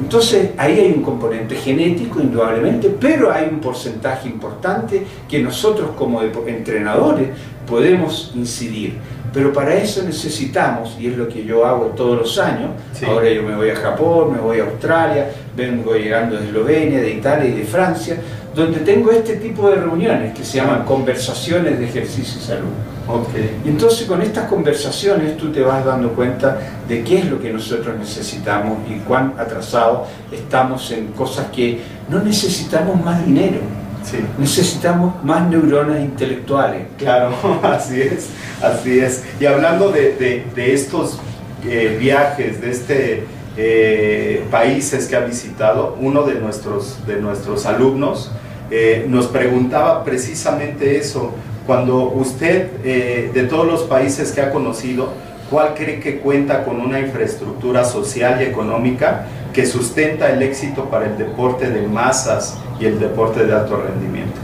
Entonces 0.00 0.50
ahí 0.56 0.80
hay 0.80 0.92
un 0.92 1.02
componente 1.02 1.54
genético 1.54 2.20
indudablemente, 2.20 2.88
pero 2.88 3.32
hay 3.32 3.48
un 3.50 3.60
porcentaje 3.60 4.28
importante 4.28 5.04
que 5.28 5.40
nosotros 5.40 5.90
como 5.96 6.20
entrenadores 6.22 7.28
podemos 7.66 8.32
incidir. 8.34 8.94
Pero 9.32 9.52
para 9.52 9.74
eso 9.74 10.02
necesitamos, 10.04 10.96
y 10.98 11.08
es 11.08 11.16
lo 11.16 11.28
que 11.28 11.44
yo 11.44 11.66
hago 11.66 11.86
todos 11.86 12.18
los 12.18 12.38
años, 12.38 12.70
ahora 13.06 13.28
yo 13.30 13.42
me 13.42 13.56
voy 13.56 13.70
a 13.70 13.76
Japón, 13.76 14.32
me 14.32 14.38
voy 14.38 14.60
a 14.60 14.64
Australia, 14.64 15.30
vengo 15.56 15.94
llegando 15.94 16.36
de 16.36 16.46
Eslovenia, 16.46 17.00
de 17.00 17.14
Italia 17.14 17.48
y 17.48 17.52
de 17.52 17.64
Francia, 17.64 18.16
donde 18.54 18.80
tengo 18.80 19.10
este 19.10 19.36
tipo 19.36 19.68
de 19.68 19.76
reuniones 19.76 20.34
que 20.34 20.44
se 20.44 20.58
llaman 20.58 20.84
conversaciones 20.84 21.78
de 21.80 21.84
ejercicio 21.84 22.40
y 22.40 22.44
salud. 22.44 22.93
Okay. 23.06 23.60
Y 23.64 23.68
entonces 23.68 24.06
con 24.06 24.22
estas 24.22 24.48
conversaciones 24.48 25.36
tú 25.36 25.52
te 25.52 25.60
vas 25.60 25.84
dando 25.84 26.10
cuenta 26.14 26.58
de 26.88 27.04
qué 27.04 27.18
es 27.18 27.26
lo 27.26 27.38
que 27.38 27.52
nosotros 27.52 27.98
necesitamos 27.98 28.78
y 28.88 28.98
cuán 29.00 29.34
atrasados 29.38 30.08
estamos 30.32 30.90
en 30.90 31.08
cosas 31.08 31.48
que 31.54 31.80
no 32.08 32.20
necesitamos 32.20 33.02
más 33.04 33.24
dinero. 33.26 33.58
Sí. 34.02 34.18
Necesitamos 34.38 35.22
más 35.24 35.48
neuronas 35.48 36.00
intelectuales. 36.00 36.86
Claro, 36.98 37.34
así 37.62 38.00
es, 38.00 38.28
así 38.62 38.98
es. 38.98 39.24
Y 39.40 39.46
hablando 39.46 39.90
de, 39.90 40.44
de, 40.54 40.74
estos 40.74 41.18
eh, 41.64 41.96
viajes, 41.98 42.60
de 42.60 42.70
este 42.70 43.24
eh, 43.56 44.44
países 44.50 45.06
que 45.06 45.16
ha 45.16 45.20
visitado, 45.20 45.96
uno 46.00 46.24
de 46.24 46.34
nuestros, 46.34 47.06
de 47.06 47.16
nuestros 47.20 47.66
alumnos 47.66 48.30
eh, 48.70 49.04
nos 49.08 49.26
preguntaba 49.26 50.04
precisamente 50.04 50.96
eso, 50.96 51.32
cuando 51.66 52.10
usted, 52.10 52.68
eh, 52.84 53.30
de 53.32 53.44
todos 53.44 53.66
los 53.66 53.82
países 53.82 54.32
que 54.32 54.42
ha 54.42 54.50
conocido, 54.50 55.08
¿cuál 55.50 55.74
cree 55.74 56.00
que 56.00 56.18
cuenta 56.18 56.64
con 56.64 56.80
una 56.80 57.00
infraestructura 57.00 57.84
social 57.84 58.40
y 58.40 58.44
económica 58.44 59.26
que 59.52 59.64
sustenta 59.64 60.30
el 60.30 60.42
éxito 60.42 60.84
para 60.86 61.06
el 61.06 61.16
deporte 61.16 61.70
de 61.70 61.86
masas 61.86 62.58
y 62.78 62.86
el 62.86 62.98
deporte 63.00 63.46
de 63.46 63.54
alto 63.54 63.76
rendimiento? 63.76 64.40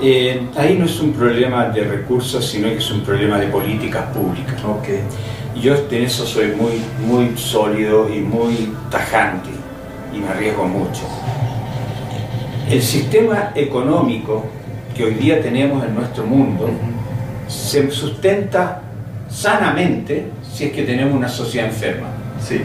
Eh, 0.00 0.48
ahí 0.56 0.76
no 0.78 0.84
es 0.84 1.00
un 1.00 1.12
problema 1.12 1.68
de 1.70 1.84
recursos, 1.84 2.46
sino 2.46 2.68
que 2.68 2.76
es 2.76 2.90
un 2.90 3.00
problema 3.02 3.38
de 3.38 3.46
políticas 3.48 4.04
públicas. 4.14 4.62
Okay. 4.80 5.00
Yo 5.60 5.74
en 5.90 6.04
eso 6.04 6.26
soy 6.26 6.48
muy, 6.48 6.82
muy 7.06 7.36
sólido 7.36 8.12
y 8.12 8.20
muy 8.20 8.74
tajante 8.90 9.48
y 10.12 10.18
me 10.18 10.28
arriesgo 10.28 10.66
mucho. 10.66 11.02
El 12.68 12.82
sistema 12.82 13.52
económico 13.54 14.44
que 14.96 15.04
hoy 15.04 15.14
día 15.14 15.42
tenemos 15.42 15.84
en 15.84 15.94
nuestro 15.94 16.24
mundo 16.24 16.70
se 17.48 17.90
sustenta 17.90 18.80
sanamente 19.28 20.30
si 20.52 20.64
es 20.64 20.72
que 20.72 20.82
tenemos 20.82 21.14
una 21.14 21.28
sociedad 21.28 21.68
enferma. 21.68 22.08
Sí. 22.40 22.62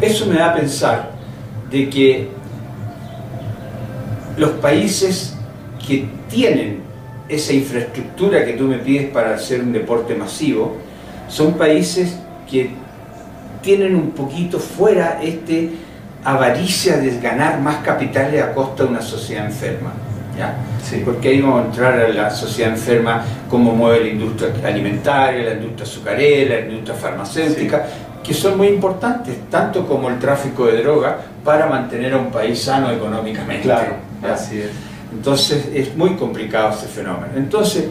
Eso 0.00 0.26
me 0.26 0.36
da 0.36 0.50
a 0.50 0.54
pensar 0.54 1.10
de 1.70 1.88
que 1.88 2.28
los 4.36 4.50
países 4.52 5.34
que 5.86 6.08
tienen 6.28 6.80
esa 7.28 7.52
infraestructura 7.52 8.44
que 8.44 8.52
tú 8.52 8.64
me 8.64 8.78
pides 8.78 9.10
para 9.10 9.34
hacer 9.34 9.60
un 9.60 9.72
deporte 9.72 10.14
masivo, 10.14 10.76
son 11.28 11.54
países 11.54 12.16
que 12.48 12.70
tienen 13.62 13.96
un 13.96 14.10
poquito 14.10 14.60
fuera 14.60 15.18
este 15.22 15.70
avaricia 16.22 16.98
de 16.98 17.18
ganar 17.20 17.60
más 17.60 17.76
capitales 17.84 18.42
a 18.42 18.52
costa 18.52 18.84
de 18.84 18.90
una 18.90 19.02
sociedad 19.02 19.46
enferma. 19.46 19.92
¿Ya? 20.36 20.56
Sí. 20.82 21.02
Porque 21.04 21.28
ahí 21.28 21.40
vamos 21.40 21.62
a 21.62 21.66
entrar 21.66 22.00
a 22.00 22.08
la 22.08 22.30
sociedad 22.30 22.70
enferma, 22.72 23.24
cómo 23.48 23.72
mueve 23.72 24.04
la 24.04 24.10
industria 24.10 24.52
alimentaria, 24.64 25.44
la 25.44 25.52
industria 25.52 25.84
azucarera, 25.84 26.60
la 26.60 26.66
industria 26.66 26.94
farmacéutica, 26.94 27.86
que 28.22 28.34
son 28.34 28.56
muy 28.56 28.68
importantes, 28.68 29.48
tanto 29.50 29.86
como 29.86 30.08
el 30.08 30.18
tráfico 30.18 30.66
de 30.66 30.82
droga, 30.82 31.18
para 31.44 31.66
mantener 31.66 32.14
a 32.14 32.18
un 32.18 32.30
país 32.30 32.60
sano 32.60 32.90
económicamente. 32.90 33.62
Claro, 33.62 33.94
¿ya? 34.22 34.34
así 34.34 34.60
es. 34.60 34.70
Entonces 35.12 35.68
es 35.72 35.96
muy 35.96 36.16
complicado 36.16 36.74
ese 36.76 36.86
fenómeno. 36.86 37.32
Entonces, 37.36 37.84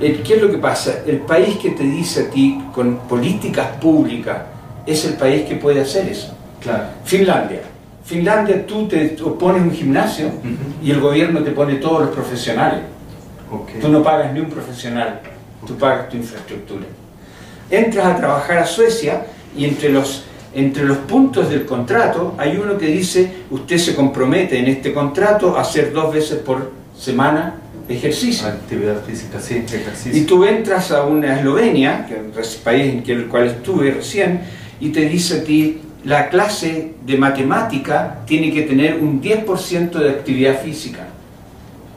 eh, 0.00 0.22
¿qué 0.24 0.34
es 0.34 0.42
lo 0.42 0.50
que 0.50 0.58
pasa? 0.58 1.00
El 1.06 1.18
país 1.18 1.56
que 1.56 1.70
te 1.70 1.82
dice 1.82 2.26
a 2.26 2.30
ti 2.30 2.62
con 2.72 2.98
políticas 3.00 3.66
públicas 3.80 4.38
es 4.86 5.04
el 5.04 5.14
país 5.14 5.46
que 5.46 5.56
puede 5.56 5.82
hacer 5.82 6.08
eso. 6.08 6.34
Claro. 6.60 6.84
Finlandia. 7.04 7.60
Finlandia 8.20 8.66
tú 8.66 8.88
te 8.88 9.16
pones 9.38 9.62
un 9.62 9.70
gimnasio 9.70 10.26
Ujú. 10.26 10.82
y 10.82 10.90
el 10.90 11.00
gobierno 11.00 11.44
te 11.44 11.52
pone 11.52 11.76
todos 11.76 12.00
los 12.06 12.10
profesionales. 12.10 12.80
Ok. 13.52 13.80
Tú 13.80 13.88
no 13.88 14.02
pagas 14.02 14.32
ni 14.32 14.40
un 14.40 14.50
profesional, 14.50 15.20
tú 15.64 15.76
pagas 15.76 16.08
tu 16.08 16.16
infraestructura. 16.16 16.86
Entras 17.70 18.06
a 18.06 18.16
trabajar 18.16 18.58
a 18.58 18.66
Suecia 18.66 19.26
y 19.56 19.64
entre 19.64 19.90
los, 19.90 20.24
entre 20.52 20.84
los 20.84 20.98
puntos 20.98 21.48
del 21.50 21.64
contrato 21.64 22.34
hay 22.36 22.56
uno 22.56 22.76
que 22.76 22.86
dice, 22.86 23.30
usted 23.48 23.78
se 23.78 23.94
compromete 23.94 24.58
en 24.58 24.66
este 24.66 24.92
contrato 24.92 25.56
a 25.56 25.60
hacer 25.60 25.92
dos 25.92 26.12
veces 26.12 26.38
por 26.38 26.72
semana 26.98 27.54
ejercicio. 27.88 28.48
Actividad 28.48 29.04
física, 29.04 29.38
sí, 29.40 29.54
Y 29.70 29.74
ejercicio. 29.76 30.26
tú 30.26 30.44
entras 30.44 30.90
a 30.90 31.04
una 31.04 31.38
Eslovenia, 31.38 32.06
que 32.06 32.40
es 32.40 32.56
el 32.56 32.62
país 32.62 32.92
en 32.92 33.08
el 33.08 33.26
cual 33.28 33.46
estuve 33.46 33.92
recién, 33.92 34.40
y 34.80 34.88
te 34.88 35.02
dice 35.08 35.40
a 35.40 35.44
ti, 35.44 35.80
la 36.04 36.28
clase 36.28 36.94
de 37.04 37.16
matemática 37.18 38.18
tiene 38.26 38.52
que 38.52 38.62
tener 38.62 38.94
un 39.00 39.20
10% 39.20 39.90
de 39.92 40.10
actividad 40.10 40.58
física. 40.60 41.00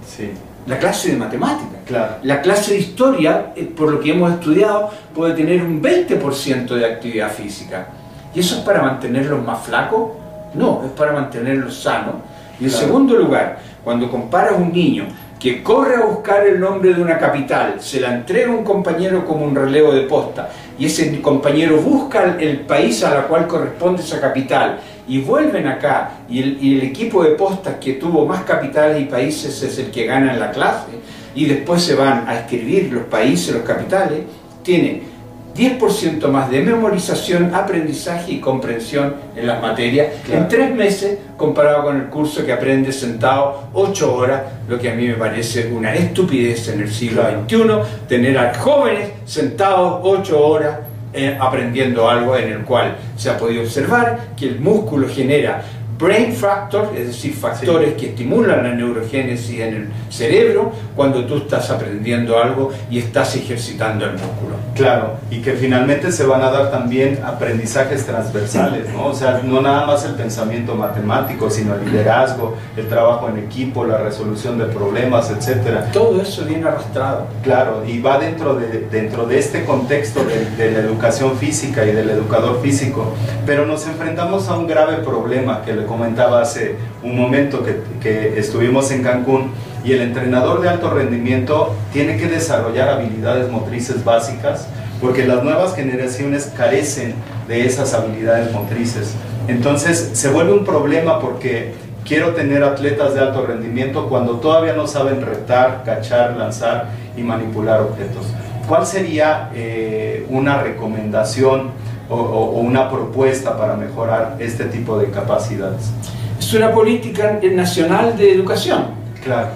Sí, 0.06 0.30
La 0.68 0.78
clase 0.80 1.12
de 1.12 1.18
matemática. 1.18 1.78
claro. 1.86 2.16
La 2.24 2.42
clase 2.42 2.74
de 2.74 2.80
historia, 2.80 3.54
eh, 3.56 3.64
por 3.76 3.92
lo 3.92 4.00
que 4.00 4.12
hemos 4.12 4.32
estudiado, 4.34 4.90
puede 5.14 5.34
tener 5.34 5.62
un 5.64 5.82
20% 5.82 6.76
de 6.76 6.86
actividad 6.86 7.30
física. 7.32 7.88
¿Y 8.36 8.40
eso 8.40 8.56
es 8.58 8.62
para 8.62 8.82
mantenerlos 8.82 9.44
más 9.46 9.62
flacos? 9.66 10.12
No, 10.54 10.82
es 10.86 10.92
para 10.92 11.12
mantenerlos 11.14 11.76
sanos. 11.82 12.16
Y 12.60 12.66
en 12.66 12.70
Claro. 12.70 12.86
segundo 12.86 13.16
lugar, 13.18 13.60
cuando 13.84 14.10
comparas 14.10 14.54
un 14.58 14.72
niño 14.72 15.06
que 15.40 15.62
corre 15.62 15.98
a 15.98 16.06
buscar 16.06 16.46
el 16.48 16.60
nombre 16.60 16.94
de 16.94 17.02
una 17.02 17.18
capital, 17.18 17.76
se 17.80 18.00
la 18.00 18.14
entrega 18.14 18.52
a 18.52 18.56
un 18.56 18.64
compañero 18.64 19.26
como 19.26 19.44
un 19.46 19.54
relevo 19.56 19.92
de 19.94 20.02
posta, 20.04 20.50
y 20.78 20.86
ese 20.86 21.22
compañero 21.22 21.78
busca 21.78 22.38
el 22.40 22.62
país 22.62 23.04
a 23.04 23.14
la 23.14 23.28
cual 23.28 23.48
corresponde 23.48 24.02
esa 24.02 24.20
capital, 24.20 24.80
y 25.08 25.20
vuelven 25.20 25.68
acá, 25.68 26.20
y 26.30 26.42
el, 26.42 26.82
equipo 26.82 27.24
de 27.24 27.32
postas 27.32 27.76
que 27.76 27.94
tuvo 27.94 28.26
más 28.26 28.44
capitales 28.44 29.02
y 29.02 29.06
países 29.06 29.62
es 29.62 29.78
el 29.78 29.92
que 29.92 30.06
gana 30.06 30.34
en 30.34 30.40
la 30.40 30.52
clase, 30.52 30.88
y 31.36 31.46
después 31.46 31.82
se 31.84 31.96
van 31.96 32.28
a 32.28 32.40
escribir 32.40 32.92
los 32.92 33.04
países, 33.06 33.54
los 33.54 33.64
capitales, 33.64 34.22
tiene 34.64 35.13
10% 35.56 36.28
más 36.30 36.50
de 36.50 36.62
memorización, 36.62 37.54
aprendizaje 37.54 38.32
y 38.34 38.40
comprensión 38.40 39.16
en 39.36 39.46
las 39.48 39.62
materias 39.62 40.08
Claro. 40.26 40.42
en 40.42 40.48
tres 40.48 40.74
meses 40.76 41.18
comparado 41.38 41.84
con 41.84 41.98
el 41.98 42.06
curso 42.08 42.46
que 42.46 42.52
aprende 42.54 42.92
sentado 42.92 43.70
8 43.74 44.16
horas, 44.16 44.42
lo 44.68 44.80
que 44.80 44.90
a 44.90 44.96
mí 44.96 45.08
me 45.08 45.14
parece 45.14 45.68
una 45.72 45.94
estupidez 45.94 46.68
en 46.70 46.82
el 46.82 46.92
siglo 46.92 47.22
Claro. 47.22 47.44
XXI, 47.84 48.08
tener 48.08 48.38
a 48.38 48.54
jóvenes 48.56 49.10
sentados 49.26 50.00
8 50.04 50.48
horas 50.48 50.80
eh, 51.16 51.38
aprendiendo 51.40 52.10
algo 52.10 52.36
en 52.36 52.52
el 52.52 52.60
cual 52.64 52.96
se 53.16 53.30
ha 53.30 53.38
podido 53.38 53.62
observar 53.62 54.30
que 54.36 54.48
el 54.48 54.60
músculo 54.60 55.08
genera 55.08 55.62
brain 55.98 56.34
factors, 56.34 56.90
es 56.96 57.08
decir, 57.08 57.34
factores 57.34 57.94
que 57.94 58.10
estimulan 58.10 58.64
la 58.64 58.74
neurogénesis 58.74 59.60
en 59.60 59.74
el 59.74 59.90
cerebro 60.10 60.72
cuando 60.96 61.26
tú 61.26 61.38
estás 61.38 61.70
aprendiendo 61.70 62.38
algo 62.42 62.72
y 62.90 63.00
estás 63.00 63.36
ejercitando 63.36 64.06
el 64.06 64.14
músculo. 64.14 64.56
Claro, 64.76 65.18
y 65.30 65.42
que 65.42 65.54
finalmente 65.54 66.12
se 66.12 66.26
van 66.26 66.42
a 66.42 66.50
dar 66.50 66.72
también 66.72 67.20
aprendizajes 67.24 68.06
transversales, 68.06 68.90
¿no? 68.92 69.08
O 69.08 69.14
sea, 69.14 69.42
no 69.44 69.62
nada 69.62 69.86
más 69.86 70.04
el 70.06 70.16
pensamiento 70.16 70.76
matemático, 70.76 71.50
sino 71.50 71.76
el 71.76 71.86
liderazgo, 71.86 72.56
el 72.76 72.88
trabajo 72.88 73.30
en 73.30 73.38
equipo, 73.38 73.86
la 73.86 73.98
resolución 73.98 74.58
de 74.58 74.66
problemas, 74.66 75.30
etcétera. 75.30 75.90
Todo 75.92 76.22
eso 76.22 76.44
viene 76.46 76.68
arrastrado. 76.68 77.28
Claro, 77.44 77.84
y 77.86 78.00
va 78.00 78.18
dentro 78.18 78.56
de, 78.56 78.88
dentro 78.90 79.26
de 79.26 79.38
este 79.38 79.64
contexto 79.64 80.24
de, 80.26 80.50
de 80.52 80.72
la 80.72 80.80
educación 80.80 81.38
física 81.38 81.86
y 81.86 81.92
del 81.92 82.10
educador 82.10 82.62
físico, 82.62 83.14
pero 83.46 83.66
nos 83.66 83.86
enfrentamos 83.86 84.50
a 84.50 84.58
un 84.58 84.68
grave 84.68 84.98
problema 84.98 85.62
que 85.64 85.74
le 85.84 85.88
comentaba 85.88 86.42
hace 86.42 86.76
un 87.04 87.18
momento 87.18 87.64
que, 87.64 87.82
que 88.02 88.40
estuvimos 88.40 88.90
en 88.92 89.04
Cancún 89.04 89.52
y 89.84 89.92
el 89.92 90.02
entrenador 90.02 90.62
de 90.62 90.70
alto 90.70 90.90
rendimiento 90.90 91.76
tiene 91.92 92.18
que 92.18 92.28
desarrollar 92.28 92.88
habilidades 92.88 93.52
motrices 93.52 94.04
básicas 94.04 94.68
porque 95.02 95.26
las 95.26 95.44
nuevas 95.44 95.76
generaciones 95.76 96.52
carecen 96.56 97.16
de 97.50 97.66
esas 97.66 97.94
habilidades 97.94 98.54
motrices. 98.54 99.14
Entonces 99.50 100.12
se 100.14 100.30
vuelve 100.30 100.54
un 100.54 100.64
problema 100.64 101.20
porque 101.20 101.74
quiero 102.06 102.34
tener 102.34 102.64
atletas 102.64 103.14
de 103.14 103.20
alto 103.20 103.46
rendimiento 103.46 104.08
cuando 104.08 104.38
todavía 104.38 104.74
no 104.74 104.88
saben 104.88 105.22
retar, 105.22 105.84
cachar, 105.84 106.38
lanzar 106.38 106.92
y 107.18 107.24
manipular 107.24 107.82
objetos. 107.82 108.26
¿Cuál 108.70 108.86
sería 108.86 109.50
eh, 109.54 110.26
una 110.30 110.62
recomendación 110.62 111.72
o, 112.10 112.60
una 112.60 112.90
propuesta 112.90 113.58
para 113.58 113.76
mejorar 113.76 114.38
este 114.40 114.66
tipo 114.66 114.98
de 114.98 115.10
capacidades? 115.10 115.92
Es 116.38 116.54
una 116.54 116.72
política 116.72 117.40
nacional 117.52 118.18
de 118.18 118.34
educación. 118.34 118.86
Claro. 119.24 119.48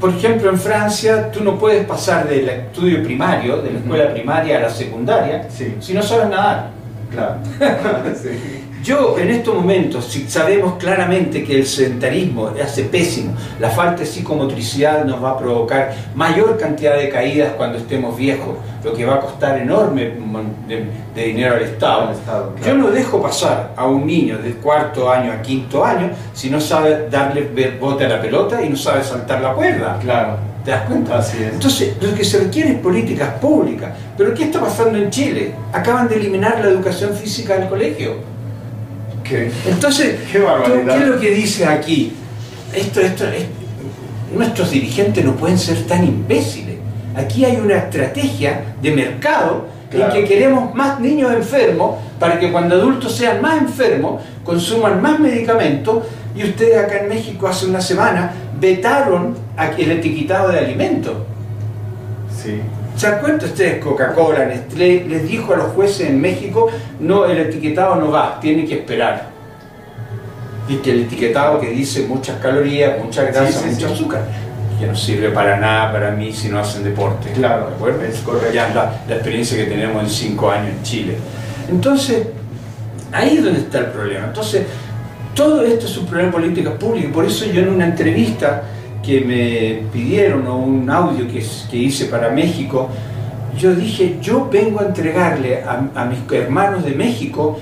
Por 0.00 0.10
ejemplo, 0.10 0.48
en 0.50 0.58
Francia 0.58 1.30
tú 1.32 1.42
no 1.42 1.58
puedes 1.58 1.84
pasar 1.84 2.28
del 2.28 2.48
estudio 2.48 3.02
primario, 3.02 3.56
de 3.62 3.72
la 3.72 3.78
escuela 3.80 4.12
primaria 4.12 4.58
a 4.58 4.60
la 4.60 4.70
secundaria, 4.70 5.48
si 5.50 5.92
no 5.92 6.02
sabes 6.02 6.28
nadar. 6.28 6.70
Claro. 7.10 7.36
Yo 8.82 9.18
en 9.18 9.30
estos 9.30 9.54
momentos, 9.54 10.06
si 10.06 10.28
sabemos 10.28 10.74
claramente 10.74 11.42
que 11.44 11.56
el 11.56 11.66
sedentarismo 11.66 12.50
hace 12.62 12.84
pésimo, 12.84 13.32
la 13.58 13.70
falta 13.70 14.00
de 14.00 14.06
psicomotricidad 14.06 15.04
nos 15.04 15.22
va 15.22 15.32
a 15.32 15.38
provocar 15.38 15.94
mayor 16.14 16.56
cantidad 16.58 16.96
de 16.96 17.08
caídas 17.08 17.52
cuando 17.56 17.78
estemos 17.78 18.16
viejos, 18.16 18.56
lo 18.84 18.92
que 18.94 19.04
va 19.04 19.16
a 19.16 19.20
costar 19.20 19.58
enorme 19.58 20.12
de, 20.68 21.24
dinero 21.24 21.54
al 21.54 21.62
Estado. 21.62 22.12
Yo 22.64 22.74
no 22.74 22.90
dejo 22.90 23.20
pasar 23.20 23.72
a 23.76 23.86
un 23.86 24.06
niño 24.06 24.38
de 24.38 24.52
cuarto 24.54 25.10
año 25.10 25.32
a 25.32 25.42
quinto 25.42 25.84
año 25.84 26.10
si 26.32 26.48
no 26.48 26.60
sabe 26.60 27.08
darle 27.10 27.50
bote 27.80 28.04
a 28.04 28.08
la 28.08 28.20
pelota 28.20 28.62
y 28.62 28.68
no 28.68 28.76
sabe 28.76 29.02
saltar 29.02 29.40
la 29.40 29.52
cuerda. 29.52 29.98
Claro. 30.00 30.36
¿Te 30.64 30.70
das 30.72 30.82
cuenta? 30.82 31.18
Así 31.18 31.42
es. 31.42 31.54
Entonces, 31.54 31.96
lo 32.00 32.14
que 32.14 32.24
se 32.24 32.40
requiere 32.40 32.72
es 32.72 32.78
políticas 32.78 33.30
públicas. 33.40 33.90
Pero 34.16 34.34
¿qué 34.34 34.44
está 34.44 34.60
pasando 34.60 34.98
en 34.98 35.10
Chile? 35.10 35.54
Acaban 35.72 36.08
de 36.08 36.16
eliminar 36.16 36.60
la 36.60 36.68
educación 36.68 37.14
física 37.14 37.56
del 37.56 37.68
colegio. 37.68 38.27
Entonces, 39.66 40.20
¿qué, 40.32 40.38
es 40.38 41.06
lo 41.06 41.20
que 41.20 41.30
dice 41.30 41.66
aquí? 41.66 42.12
Esto, 42.74 43.00
esto, 43.00 43.24
nuestros 44.34 44.70
dirigentes 44.70 45.24
no 45.24 45.34
pueden 45.36 45.58
ser 45.58 45.86
tan 45.86 46.04
imbéciles. 46.04 46.76
Aquí 47.16 47.44
hay 47.44 47.56
una 47.56 47.76
estrategia 47.76 48.74
de 48.80 48.90
mercado 48.92 49.66
en 49.90 50.10
que 50.10 50.24
queremos 50.24 50.74
más 50.74 51.00
niños 51.00 51.32
enfermos 51.32 51.96
para 52.18 52.38
que 52.38 52.52
cuando 52.52 52.74
adultos 52.74 53.16
sean 53.16 53.40
más 53.40 53.60
enfermos 53.62 54.22
consuman 54.44 55.00
más 55.00 55.18
medicamentos 55.18 56.04
y 56.34 56.44
ustedes 56.44 56.76
acá 56.78 57.00
en 57.00 57.08
México 57.08 57.48
hace 57.48 57.66
una 57.66 57.80
semana 57.80 58.32
vetaron 58.60 59.36
el 59.78 59.90
etiquetado 59.90 60.50
de 60.50 60.58
alimentos. 60.58 61.14
Sí. 62.42 62.60
¿Se 62.98 63.08
dan 63.08 63.20
cuenta 63.20 63.46
ustedes? 63.46 63.82
Coca-Cola, 63.82 64.44
Nestlé, 64.44 65.04
les 65.04 65.28
dijo 65.28 65.54
a 65.54 65.56
los 65.56 65.66
jueces 65.68 66.08
en 66.08 66.20
México, 66.20 66.68
no, 66.98 67.26
el 67.26 67.38
etiquetado 67.38 67.94
no 67.94 68.10
va, 68.10 68.40
tiene 68.40 68.64
que 68.66 68.80
esperar. 68.80 69.28
Y 70.68 70.78
que 70.78 70.90
el 70.90 71.02
etiquetado 71.02 71.60
que 71.60 71.70
dice 71.70 72.06
muchas 72.08 72.40
calorías, 72.40 72.98
mucha 72.98 73.22
grasa, 73.22 73.64
mucho 73.64 73.86
azúcar, 73.86 74.22
que 74.80 74.86
no 74.86 74.96
sirve 74.96 75.30
para 75.30 75.60
nada 75.60 75.92
para 75.92 76.10
mí 76.10 76.32
si 76.32 76.48
no 76.48 76.58
hacen 76.58 76.82
deporte. 76.82 77.30
Claro, 77.34 77.70
¿de 77.80 78.08
Es 78.08 78.18
correcto. 78.18 78.52
Ya 78.52 78.74
la, 78.74 78.92
la 79.08 79.14
experiencia 79.14 79.56
que 79.56 79.70
tenemos 79.70 80.02
en 80.02 80.10
cinco 80.10 80.50
años 80.50 80.70
en 80.76 80.82
Chile. 80.82 81.18
Entonces, 81.70 82.26
ahí 83.12 83.36
es 83.36 83.44
donde 83.44 83.60
está 83.60 83.78
el 83.78 83.86
problema. 83.86 84.26
Entonces, 84.26 84.64
todo 85.36 85.62
esto 85.62 85.86
es 85.86 85.96
un 85.96 86.06
problema 86.06 86.32
de 86.32 86.38
política 86.40 86.74
pública. 86.76 87.10
Por 87.12 87.24
eso 87.24 87.44
yo 87.44 87.62
en 87.62 87.68
una 87.68 87.84
entrevista 87.84 88.64
que 89.08 89.22
me 89.22 89.90
pidieron 89.90 90.46
o 90.46 90.58
un 90.58 90.90
audio 90.90 91.26
que, 91.26 91.42
que 91.70 91.76
hice 91.78 92.04
para 92.04 92.28
México, 92.28 92.90
yo 93.56 93.74
dije, 93.74 94.18
yo 94.20 94.46
vengo 94.52 94.80
a 94.80 94.84
entregarle 94.84 95.64
a, 95.64 96.04
mis 96.04 96.18
hermanos 96.30 96.84
de 96.84 96.90
México 96.90 97.58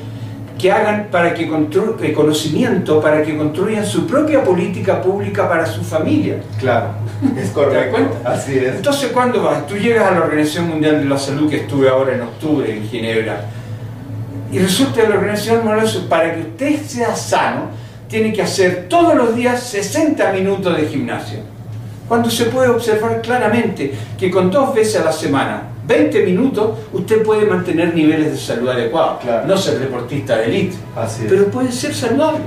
que 0.58 0.72
hagan 0.72 1.06
para 1.08 1.34
que 1.34 1.46
construyan 1.46 2.12
conocimiento, 2.12 3.00
para 3.00 3.22
que 3.22 3.36
construyan 3.36 3.86
su 3.86 4.08
propia 4.08 4.42
política 4.42 5.00
pública 5.00 5.48
para 5.48 5.66
su 5.66 5.84
familia. 5.84 6.38
Claro, 6.58 6.88
es 7.40 7.50
correcto. 7.50 7.98
Así 8.24 8.58
es. 8.58 8.74
Entonces, 8.76 9.12
cuando 9.12 9.44
vas? 9.44 9.68
Tú 9.68 9.76
llegas 9.76 10.10
a 10.10 10.14
la 10.16 10.22
Organización 10.22 10.68
Mundial 10.68 10.98
de 10.98 11.04
la 11.04 11.16
Salud, 11.16 11.48
que 11.48 11.58
estuve 11.58 11.88
ahora 11.88 12.14
en 12.14 12.22
octubre 12.22 12.76
en 12.76 12.88
Ginebra, 12.88 13.44
y 14.50 14.58
resulta 14.58 15.02
que 15.02 15.08
la 15.08 15.14
Organización 15.14 15.64
Mundial 15.64 16.06
para 16.08 16.34
que 16.34 16.40
usted 16.40 16.82
sea 16.82 17.14
sano, 17.14 17.85
tiene 18.08 18.32
que 18.32 18.42
hacer 18.42 18.86
todos 18.88 19.14
los 19.14 19.34
días 19.34 19.62
60 19.62 20.32
minutos 20.32 20.76
de 20.76 20.86
gimnasio. 20.86 21.38
Cuando 22.08 22.30
se 22.30 22.46
puede 22.46 22.68
observar 22.68 23.20
claramente 23.20 23.92
que 24.18 24.30
con 24.30 24.50
dos 24.50 24.74
veces 24.74 25.00
a 25.00 25.04
la 25.04 25.12
semana, 25.12 25.62
20 25.86 26.24
minutos, 26.24 26.78
usted 26.92 27.22
puede 27.22 27.46
mantener 27.46 27.94
niveles 27.94 28.32
de 28.32 28.38
salud 28.38 28.68
adecuados. 28.68 29.24
No 29.46 29.56
ser 29.56 29.78
deportista 29.78 30.36
de 30.36 30.44
élite, 30.44 30.76
pero 31.28 31.46
puede 31.46 31.72
ser 31.72 31.94
saludable. 31.94 32.44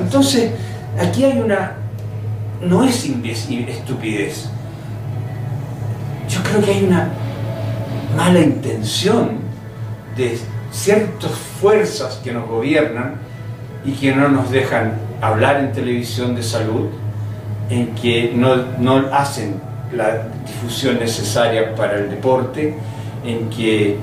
Entonces, 0.00 0.50
aquí 0.98 1.24
hay 1.24 1.38
una... 1.38 1.74
No 2.62 2.84
es 2.84 3.04
estupidez. 3.04 4.48
Yo 6.28 6.42
creo 6.42 6.62
que 6.62 6.70
hay 6.72 6.84
una 6.84 7.10
mala 8.16 8.40
intención 8.40 9.38
de 10.16 10.38
ciertas 10.72 11.30
fuerzas 11.60 12.20
que 12.22 12.32
nos 12.32 12.48
gobiernan 12.48 13.27
y 13.84 13.92
que 13.92 14.14
no 14.14 14.28
nos 14.28 14.50
dejan 14.50 14.94
hablar 15.20 15.60
en 15.60 15.72
televisión 15.72 16.34
de 16.34 16.42
salud, 16.42 16.86
en 17.70 17.94
que 17.94 18.32
no, 18.34 18.56
no 18.78 19.12
hacen 19.12 19.60
la 19.92 20.28
difusión 20.46 20.98
necesaria 20.98 21.74
para 21.74 21.98
el 21.98 22.10
deporte, 22.10 22.74
en 23.24 23.50
que 23.50 23.96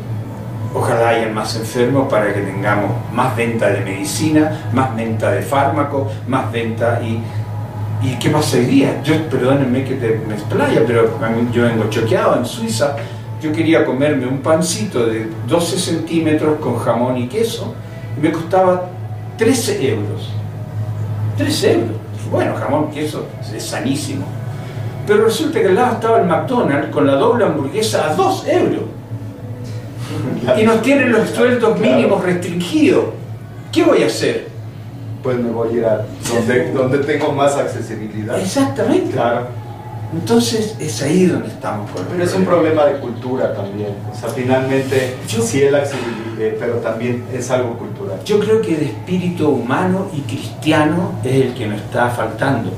ojalá 0.73 1.09
hayan 1.09 1.33
más 1.33 1.55
enfermos 1.55 2.07
para 2.09 2.33
que 2.33 2.41
tengamos 2.41 2.91
más 3.13 3.35
venta 3.35 3.69
de 3.69 3.81
medicina, 3.81 4.69
más 4.73 4.95
venta 4.95 5.31
de 5.31 5.41
fármacos, 5.41 6.11
más 6.27 6.51
venta 6.51 7.01
y... 7.01 7.19
¿Y 8.03 8.19
qué 8.19 8.29
pasa 8.29 8.57
hoy 8.57 8.65
día? 8.65 9.01
Yo, 9.03 9.15
perdónenme 9.29 9.83
que 9.83 9.95
te, 9.95 10.21
me 10.27 10.35
explaya, 10.35 10.83
pero 10.85 11.17
yo 11.51 11.63
vengo 11.63 11.89
choqueado 11.89 12.37
en 12.37 12.45
Suiza. 12.45 12.95
Yo 13.41 13.51
quería 13.51 13.83
comerme 13.83 14.27
un 14.27 14.39
pancito 14.39 15.07
de 15.07 15.27
12 15.47 15.79
centímetros 15.79 16.59
con 16.59 16.77
jamón 16.77 17.17
y 17.17 17.27
queso 17.27 17.73
y 18.15 18.21
me 18.21 18.31
costaba 18.31 18.89
13 19.37 19.89
euros. 19.89 20.31
13 21.37 21.73
euros. 21.73 21.97
Bueno, 22.31 22.55
jamón, 22.55 22.91
queso, 22.91 23.25
es 23.55 23.63
sanísimo. 23.63 24.25
Pero 25.05 25.25
resulta 25.25 25.61
que 25.61 25.67
al 25.67 25.75
lado 25.75 25.93
estaba 25.95 26.19
el 26.19 26.25
McDonald's 26.25 26.89
con 26.91 27.05
la 27.05 27.15
doble 27.15 27.45
hamburguesa 27.45 28.09
a 28.09 28.15
2 28.15 28.47
euros. 28.47 28.81
Y 30.57 30.63
nos 30.63 30.81
tienen 30.81 31.11
los 31.11 31.29
sueldos 31.29 31.79
mínimos 31.79 32.23
restringidos. 32.23 33.05
¿Qué 33.71 33.83
voy 33.83 34.03
a 34.03 34.07
hacer? 34.07 34.47
Pues 35.21 35.37
me 35.37 35.49
voy 35.49 35.69
a 35.69 35.71
ir 35.71 35.85
a 35.85 36.05
donde, 36.33 36.71
donde 36.73 36.97
tengo 36.99 37.31
más 37.31 37.55
accesibilidad. 37.55 38.39
Exactamente. 38.39 39.11
Claro. 39.11 39.47
Entonces 40.13 40.75
es 40.79 41.01
ahí 41.01 41.25
donde 41.25 41.49
estamos. 41.49 41.89
pero 42.09 42.23
es 42.23 42.33
un 42.33 42.45
problema 42.45 42.85
de 42.85 42.99
cultura 42.99 43.53
también. 43.53 43.89
O 44.11 44.15
sea, 44.17 44.29
finalmente 44.29 45.15
sí 45.27 45.61
es 45.61 45.71
la 45.71 45.79
accesibilidad, 45.79 46.57
pero 46.59 46.75
también 46.75 47.25
es 47.33 47.49
algo 47.51 47.77
cultural. 47.77 47.94
Yo 48.23 48.39
creo 48.39 48.61
que 48.61 48.75
el 48.75 48.83
espíritu 48.83 49.49
humano 49.49 50.07
y 50.15 50.21
cristiano 50.21 51.13
es 51.23 51.47
el 51.47 51.53
que 51.53 51.67
nos 51.67 51.81
está 51.81 52.09
faltando, 52.09 52.71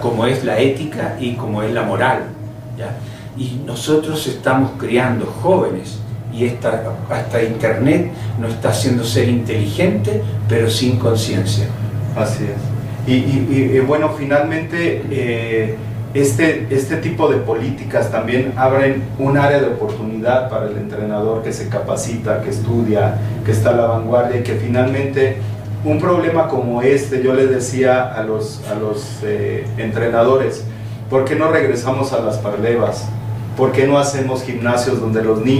como 0.00 0.26
es 0.26 0.44
la 0.44 0.58
ética 0.58 1.16
y 1.20 1.34
como 1.34 1.62
es 1.62 1.72
la 1.72 1.82
moral. 1.82 2.24
¿ya? 2.78 2.96
Y 3.36 3.60
nosotros 3.64 4.26
estamos 4.26 4.72
criando 4.78 5.26
jóvenes 5.26 5.98
y 6.32 6.44
esta, 6.44 6.82
hasta 7.10 7.42
Internet 7.42 8.10
nos 8.40 8.52
está 8.52 8.70
haciendo 8.70 9.04
ser 9.04 9.28
inteligente, 9.28 10.22
pero 10.48 10.70
sin 10.70 10.98
conciencia. 10.98 11.66
Así 12.16 12.44
es. 12.44 13.10
Y, 13.10 13.14
y, 13.14 13.80
bueno, 13.80 14.10
finalmente... 14.16 15.04
Eh, 15.10 15.76
este, 16.12 16.66
este 16.70 16.96
tipo 16.96 17.28
de 17.28 17.38
políticas 17.38 18.10
también 18.10 18.52
abren 18.56 19.02
un 19.18 19.38
área 19.38 19.60
de 19.60 19.68
oportunidad 19.68 20.50
para 20.50 20.66
el 20.66 20.76
entrenador 20.76 21.42
que 21.42 21.52
se 21.52 21.68
capacita, 21.68 22.42
que 22.42 22.50
estudia, 22.50 23.18
que 23.44 23.52
está 23.52 23.70
a 23.70 23.74
la 23.74 23.86
vanguardia 23.86 24.40
y 24.40 24.42
que 24.42 24.54
finalmente 24.54 25.36
un 25.84 25.98
problema 25.98 26.48
como 26.48 26.82
este, 26.82 27.22
yo 27.22 27.32
les 27.34 27.48
decía 27.48 28.12
a 28.12 28.22
los, 28.24 28.60
a 28.68 28.74
los 28.74 29.20
eh, 29.22 29.66
entrenadores, 29.78 30.64
¿por 31.08 31.24
qué 31.24 31.36
no 31.36 31.50
regresamos 31.50 32.12
a 32.12 32.20
las 32.20 32.38
parlevas? 32.38 33.06
¿Por 33.56 33.72
qué 33.72 33.86
no 33.86 33.98
hacemos 33.98 34.42
gimnasios 34.42 35.00
donde 35.00 35.22
los 35.22 35.40
niños 35.44 35.59